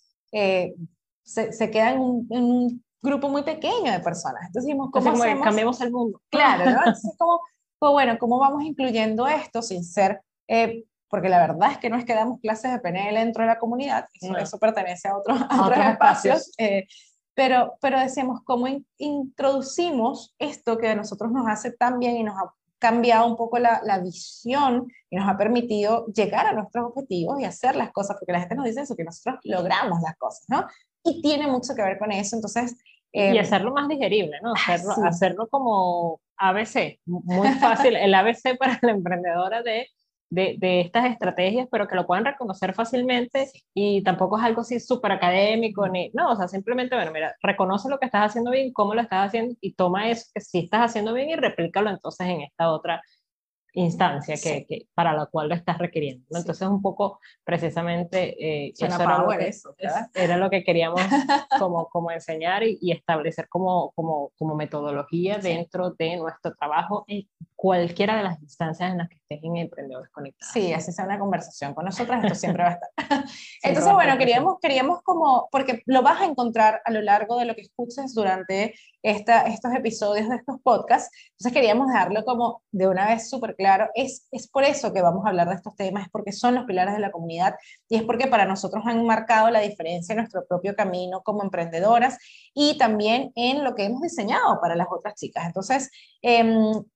se, 1.23 1.53
se, 1.53 1.71
queda 1.71 1.91
en 1.91 2.01
un 2.01 2.83
grupo 3.03 3.29
muy 3.29 3.43
pequeño 3.43 3.93
de 3.93 4.01
personas. 4.01 4.47
Entonces 4.47 4.67
dijimos, 4.67 4.91
¿cómo 4.91 5.11
hacemos? 5.11 5.45
cambiemos 5.45 5.81
el 5.81 5.91
mundo. 5.91 6.21
Claro, 6.31 6.65
¿no? 6.65 6.71
Entonces, 6.79 7.15
¿cómo, 7.19 7.41
pues 7.79 7.93
bueno, 7.93 8.19
¿cómo 8.19 8.39
vamos 8.39 8.63
incluyendo 8.65 9.27
esto 9.27 9.63
sin 9.63 9.85
ser, 9.85 10.21
eh, 10.49 10.85
porque 11.09 11.29
la 11.29 11.39
verdad 11.39 11.73
es 11.73 11.79
que 11.79 11.91
no 11.91 11.97
es 11.97 12.05
que 12.05 12.15
damos 12.15 12.41
clases 12.41 12.73
de 12.73 12.81
PNL 12.81 13.15
dentro 13.15 13.43
de 13.43 13.49
la 13.49 13.59
comunidad, 13.59 14.07
eso, 14.39 14.59
pertenece 14.59 15.09
a, 15.09 15.17
otros, 15.17 15.41
otros 15.43 15.87
espacios, 15.87 16.53
eh, 16.59 16.87
pero, 17.35 17.77
pero 17.81 18.01
decíamos, 18.01 18.41
¿cómo 18.45 18.67
introducimos 18.99 20.35
esto 20.39 20.77
que 20.77 20.89
a 20.89 20.97
nosotros 20.97 21.31
nos 21.31 21.47
hace 21.47 21.71
tan 21.71 21.99
bien 21.99 22.17
y 22.17 22.25
nos 22.25 22.37
cambiado 22.79 23.27
un 23.27 23.37
poco 23.37 23.59
la, 23.59 23.81
la, 23.85 23.99
visión 23.99 24.91
y 25.11 25.17
nos 25.17 25.29
ha 25.29 25.37
permitido 25.37 26.07
llegar 26.07 26.47
a 26.47 26.53
nuestros 26.53 26.87
objetivos 26.87 27.41
y 27.41 27.45
hacer 27.45 27.75
las 27.77 27.91
cosas, 27.93 28.17
porque 28.19 28.33
la 28.33 28.41
gente 28.41 28.55
nos 28.55 28.67
dice 28.67 28.83
eso, 28.83 28.97
que 28.97 29.05
nosotros 29.05 29.41
logramos 29.45 30.01
las 30.01 30.17
cosas, 30.17 30.45
¿no? 30.49 30.67
y 31.05 31.23
tiene 31.23 31.47
mucho 31.47 31.75
que 31.75 31.83
ver 31.83 31.99
con 31.99 32.13
eso. 32.13 32.37
Entonces... 32.37 32.77
y 33.13 33.21
em, 33.21 33.41
hacerlo 33.41 33.73
más 33.73 33.89
digerible, 33.89 34.39
¿no? 34.43 34.53
Hacerlo, 34.53 34.93
hacerlo 35.05 35.49
como 35.49 36.21
ABC, 36.37 37.01
muy 37.07 37.49
fácil, 37.55 37.97
el 37.97 38.15
ABC 38.15 38.57
para 38.59 38.79
la 38.83 38.93
emprendedora 38.93 39.63
de, 39.63 39.89
de, 40.31 40.57
de, 40.59 40.81
estas 40.81 41.07
estrategias, 41.07 41.69
pero 41.71 41.89
que 41.89 41.97
lo 41.97 42.07
puedan 42.07 42.25
reconocer 42.25 42.75
fácilmente 42.75 43.51
y 43.75 44.03
tampoco 44.03 44.39
es 44.39 44.45
algo 44.45 44.61
así 44.63 44.81
súper 44.81 45.13
académico, 45.13 45.89
ni, 45.89 46.11
no, 46.15 46.31
o 46.31 46.37
sea, 46.37 46.49
simplemente, 46.49 46.95
bueno, 46.95 47.13
mira, 47.13 47.35
reconoce 47.43 47.89
lo 47.89 47.99
que 47.99 48.07
estás 48.07 48.27
haciendo 48.27 48.51
bien, 48.51 48.73
cómo 48.73 48.95
lo 48.95 49.01
estás 49.01 49.29
haciendo 49.29 49.55
y 49.61 49.75
toma 49.75 50.11
eso 50.11 50.27
que 50.35 50.41
sí 50.41 50.61
estás 50.61 50.91
haciendo 50.91 51.13
bien 51.15 51.31
y 51.31 51.37
replícalo 51.37 51.91
entonces 51.91 52.27
en 52.29 52.43
esta 52.43 52.71
otra 52.71 53.03
instancia 53.73 54.37
que, 54.43 54.67
que, 54.67 54.87
para 54.95 55.13
la 55.13 55.27
cual 55.27 55.49
lo 55.49 55.55
estás 55.55 55.79
requiriendo. 55.79 56.25
Entonces, 56.31 56.67
un 56.67 56.83
poco 56.83 57.21
precisamente 57.45 58.37
eh, 58.39 58.73
eso, 58.77 58.87
era 58.87 59.19
lo, 59.19 59.29
que, 59.29 59.49
eso 59.49 59.75
era 60.15 60.37
lo, 60.37 60.51
que, 60.51 60.65
queríamos 60.65 61.01
como, 61.59 61.89
como 61.89 62.11
enseñar 62.11 62.63
y, 62.63 62.79
y 62.81 62.93
establecer 62.93 63.49
como, 63.49 63.93
como, 63.93 64.33
como 64.39 64.55
metodología 64.55 65.39
dentro 65.39 65.91
de 65.91 66.17
nuestro 66.17 66.55
trabajo 66.55 67.05
en 67.09 67.29
cualquiera 67.59 68.17
de 68.17 68.23
las 68.23 68.41
instancias 68.41 68.93
en 68.93 68.99
las 68.99 69.09
que 69.09 69.17
estés 69.17 69.43
en 69.43 69.57
Emprendedores 69.57 70.11
Conectados. 70.13 70.53
Sí, 70.53 70.73
así 70.73 70.93
sea 70.93 71.05
una 71.05 71.19
conversación 71.19 71.75
con 71.75 71.85
nosotras, 71.85 72.23
esto 72.23 72.37
siempre 72.37 72.63
va 72.63 72.69
a 72.69 72.73
estar. 72.75 72.91
Entonces, 73.63 73.93
bueno, 73.93 74.17
queríamos, 74.17 74.59
queríamos 74.61 75.03
como, 75.03 75.49
porque 75.51 75.83
lo 75.87 76.03
vas 76.03 76.21
a 76.21 76.27
encontrar 76.27 76.81
a 76.85 76.93
lo 76.93 77.03
largo 77.03 77.37
de 77.37 77.47
lo 77.47 77.55
que 77.55 77.63
escuches 77.63 78.15
durante 78.15 78.75
esta, 79.03 79.43
estos 79.43 79.75
episodios 79.75 80.29
de 80.29 80.37
estos 80.37 80.61
podcasts, 80.63 81.11
entonces 81.33 81.53
queríamos 81.53 81.89
dejarlo 81.89 82.25
como 82.25 82.63
de 82.71 82.89
una 82.89 83.07
vez 83.07 83.29
súper 83.29 83.57
claro, 83.57 83.68
es, 83.95 84.27
es 84.31 84.49
por 84.49 84.65
eso 84.65 84.93
que 84.93 85.03
vamos 85.03 85.25
a 85.25 85.31
hablar 85.31 85.49
de 85.49 85.55
estos 85.55 85.77
temas, 85.77 86.05
es 86.05 86.11
porque 86.11 86.33
son 86.33 86.55
los 86.55 86.65
pilares 86.65 86.95
de 86.95 87.01
la 87.01 87.11
comunidad 87.11 87.55
y 87.89 87.97
es 87.97 88.03
porque 88.03 88.27
para 88.27 88.45
nosotros 88.45 88.85
han 88.87 89.05
marcado 89.05 89.51
la 89.51 89.61
diferencia 89.61 90.13
en 90.13 90.19
nuestro 90.19 90.47
propio 90.47 90.75
camino 90.75 91.23
como 91.23 91.43
emprendedoras 91.43 92.19
y 92.55 92.77
también 92.79 93.33
en 93.35 93.65
lo 93.65 93.75
que 93.75 93.85
hemos 93.85 94.03
diseñado 94.03 94.61
para 94.61 94.77
las 94.77 94.89
otras 94.91 95.15
chicas. 95.15 95.47
Entonces, 95.47 95.91
eh, 96.23 96.45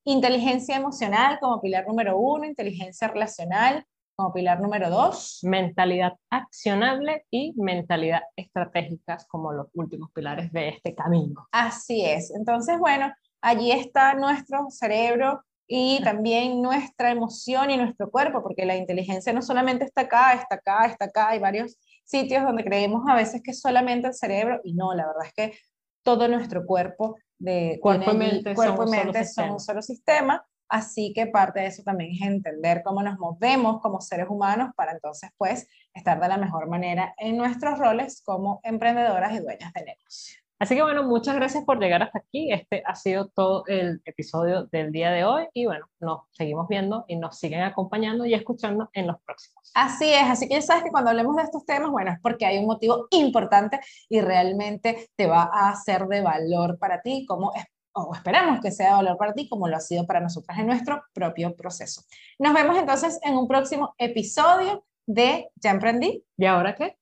inteligencia 0.05 0.77
emocional 0.77 1.39
como 1.41 1.61
pilar 1.61 1.87
número 1.87 2.19
uno, 2.19 2.45
inteligencia 2.45 3.09
relacional 3.09 3.87
como 4.15 4.33
pilar 4.33 4.61
número 4.61 4.91
dos. 4.91 5.41
Mentalidad 5.43 6.15
accionable 6.31 7.25
y 7.31 7.55
mentalidad 7.57 8.23
estratégica 8.37 9.19
como 9.29 9.53
los 9.53 9.67
últimos 9.75 10.11
pilares 10.13 10.53
de 10.53 10.71
este 10.71 10.95
camino. 10.95 11.49
Así 11.53 12.05
es. 12.05 12.31
Entonces, 12.35 12.79
bueno, 12.79 13.13
allí 13.41 13.73
está 13.73 14.15
nuestro 14.15 14.67
cerebro 14.71 15.43
y 15.75 16.03
también 16.05 16.61
nuestra 16.61 17.11
emoción 17.11 17.71
y 17.71 17.79
nuestro 17.79 18.11
cuerpo, 18.11 18.43
porque 18.43 18.67
la 18.67 18.77
inteligencia 18.77 19.33
no 19.33 19.41
solamente 19.41 19.87
está 19.87 20.03
acá, 20.03 20.35
está 20.35 20.57
acá, 20.57 20.85
está 20.85 21.07
acá, 21.07 21.31
hay 21.31 21.39
varios 21.39 21.79
sitios 22.05 22.43
donde 22.43 22.63
creemos 22.63 23.05
a 23.09 23.15
veces 23.15 23.41
que 23.43 23.55
solamente 23.55 24.09
el 24.09 24.13
cerebro 24.13 24.61
y 24.65 24.75
no, 24.75 24.93
la 24.93 25.07
verdad 25.07 25.25
es 25.25 25.33
que 25.33 25.59
todo 26.03 26.29
nuestro 26.29 26.67
cuerpo 26.67 27.17
de 27.39 27.79
cuerpo 27.81 28.13
y 28.13 28.17
mente, 28.19 28.55
cuerpo 28.55 28.83
son, 28.83 28.91
mente 28.91 29.25
son 29.25 29.53
un 29.53 29.61
solo 29.61 29.81
sistema, 29.81 30.45
así 30.69 31.15
que 31.15 31.27
parte 31.27 31.61
de 31.61 31.69
eso 31.69 31.83
también 31.83 32.11
es 32.13 32.21
entender 32.21 32.83
cómo 32.85 33.03
nos 33.03 33.19
movemos 33.19 33.81
como 33.81 34.03
seres 34.03 34.27
humanos 34.29 34.73
para 34.77 34.93
entonces 34.93 35.31
pues 35.39 35.67
estar 35.95 36.21
de 36.21 36.29
la 36.29 36.37
mejor 36.37 36.69
manera 36.69 37.15
en 37.17 37.39
nuestros 37.39 37.79
roles 37.79 38.21
como 38.23 38.61
emprendedoras 38.63 39.33
y 39.33 39.39
dueñas 39.39 39.73
de 39.73 39.85
negocio. 39.85 40.42
Así 40.63 40.77
que 40.77 40.83
bueno, 40.85 41.03
muchas 41.03 41.35
gracias 41.35 41.65
por 41.65 41.81
llegar 41.81 42.05
hasta 42.05 42.21
aquí. 42.21 42.53
Este 42.53 42.85
ha 42.87 42.95
sido 42.95 43.27
todo 43.27 43.65
el 43.67 44.01
episodio 44.05 44.69
del 44.71 44.93
día 44.93 45.11
de 45.11 45.25
hoy 45.25 45.49
y 45.55 45.67
bueno, 45.67 45.87
nos 45.99 46.21
seguimos 46.31 46.69
viendo 46.69 47.05
y 47.09 47.17
nos 47.17 47.37
siguen 47.37 47.63
acompañando 47.63 48.27
y 48.27 48.33
escuchando 48.33 48.89
en 48.93 49.09
los 49.09 49.17
próximos. 49.23 49.73
Así 49.75 50.13
es, 50.13 50.23
así 50.23 50.47
que 50.47 50.55
ya 50.55 50.63
sabes 50.63 50.85
que 50.85 50.93
cuando 50.93 51.11
hablemos 51.11 51.35
de 51.35 51.43
estos 51.43 51.67
temas, 51.67 51.91
bueno, 51.91 52.13
es 52.13 52.21
porque 52.21 52.47
hay 52.47 52.59
un 52.59 52.67
motivo 52.67 53.09
importante 53.11 53.81
y 54.09 54.21
realmente 54.21 55.11
te 55.17 55.27
va 55.27 55.51
a 55.53 55.75
ser 55.75 56.07
de 56.07 56.21
valor 56.21 56.79
para 56.79 57.03
ti, 57.03 57.27
como 57.27 57.53
o 57.95 58.15
esperamos 58.15 58.61
que 58.61 58.71
sea 58.71 58.91
de 58.91 58.95
valor 59.03 59.17
para 59.19 59.35
ti, 59.35 59.49
como 59.49 59.67
lo 59.67 59.75
ha 59.77 59.81
sido 59.81 60.07
para 60.07 60.21
nosotras 60.21 60.57
en 60.61 60.69
nuestro 60.69 61.03
propio 61.13 61.57
proceso. 61.57 62.03
Nos 62.39 62.55
vemos 62.55 62.79
entonces 62.79 63.19
en 63.25 63.35
un 63.35 63.49
próximo 63.49 63.97
episodio 63.99 64.85
de 65.07 65.49
Ya 65.57 65.73
Emprendí. 65.73 66.25
¿Y 66.37 66.47
ahora 66.47 66.77
qué? 66.77 66.97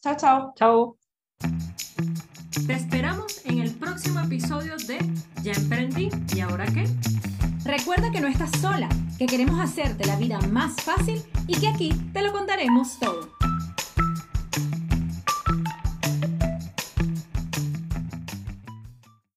Chao, 0.00 0.14
chao. 0.16 0.52
Chao. 0.54 1.01
Te 2.72 2.78
esperamos 2.78 3.44
en 3.44 3.58
el 3.58 3.70
próximo 3.74 4.20
episodio 4.20 4.78
de 4.78 4.98
Ya 5.42 5.52
emprendí 5.52 6.08
y 6.34 6.40
ahora 6.40 6.64
qué. 6.64 6.88
Recuerda 7.66 8.10
que 8.10 8.18
no 8.18 8.28
estás 8.28 8.50
sola, 8.62 8.88
que 9.18 9.26
queremos 9.26 9.60
hacerte 9.60 10.06
la 10.06 10.16
vida 10.16 10.40
más 10.50 10.76
fácil 10.76 11.22
y 11.46 11.54
que 11.60 11.68
aquí 11.68 11.90
te 12.14 12.22
lo 12.22 12.32
contaremos 12.32 12.98
todo. 12.98 13.28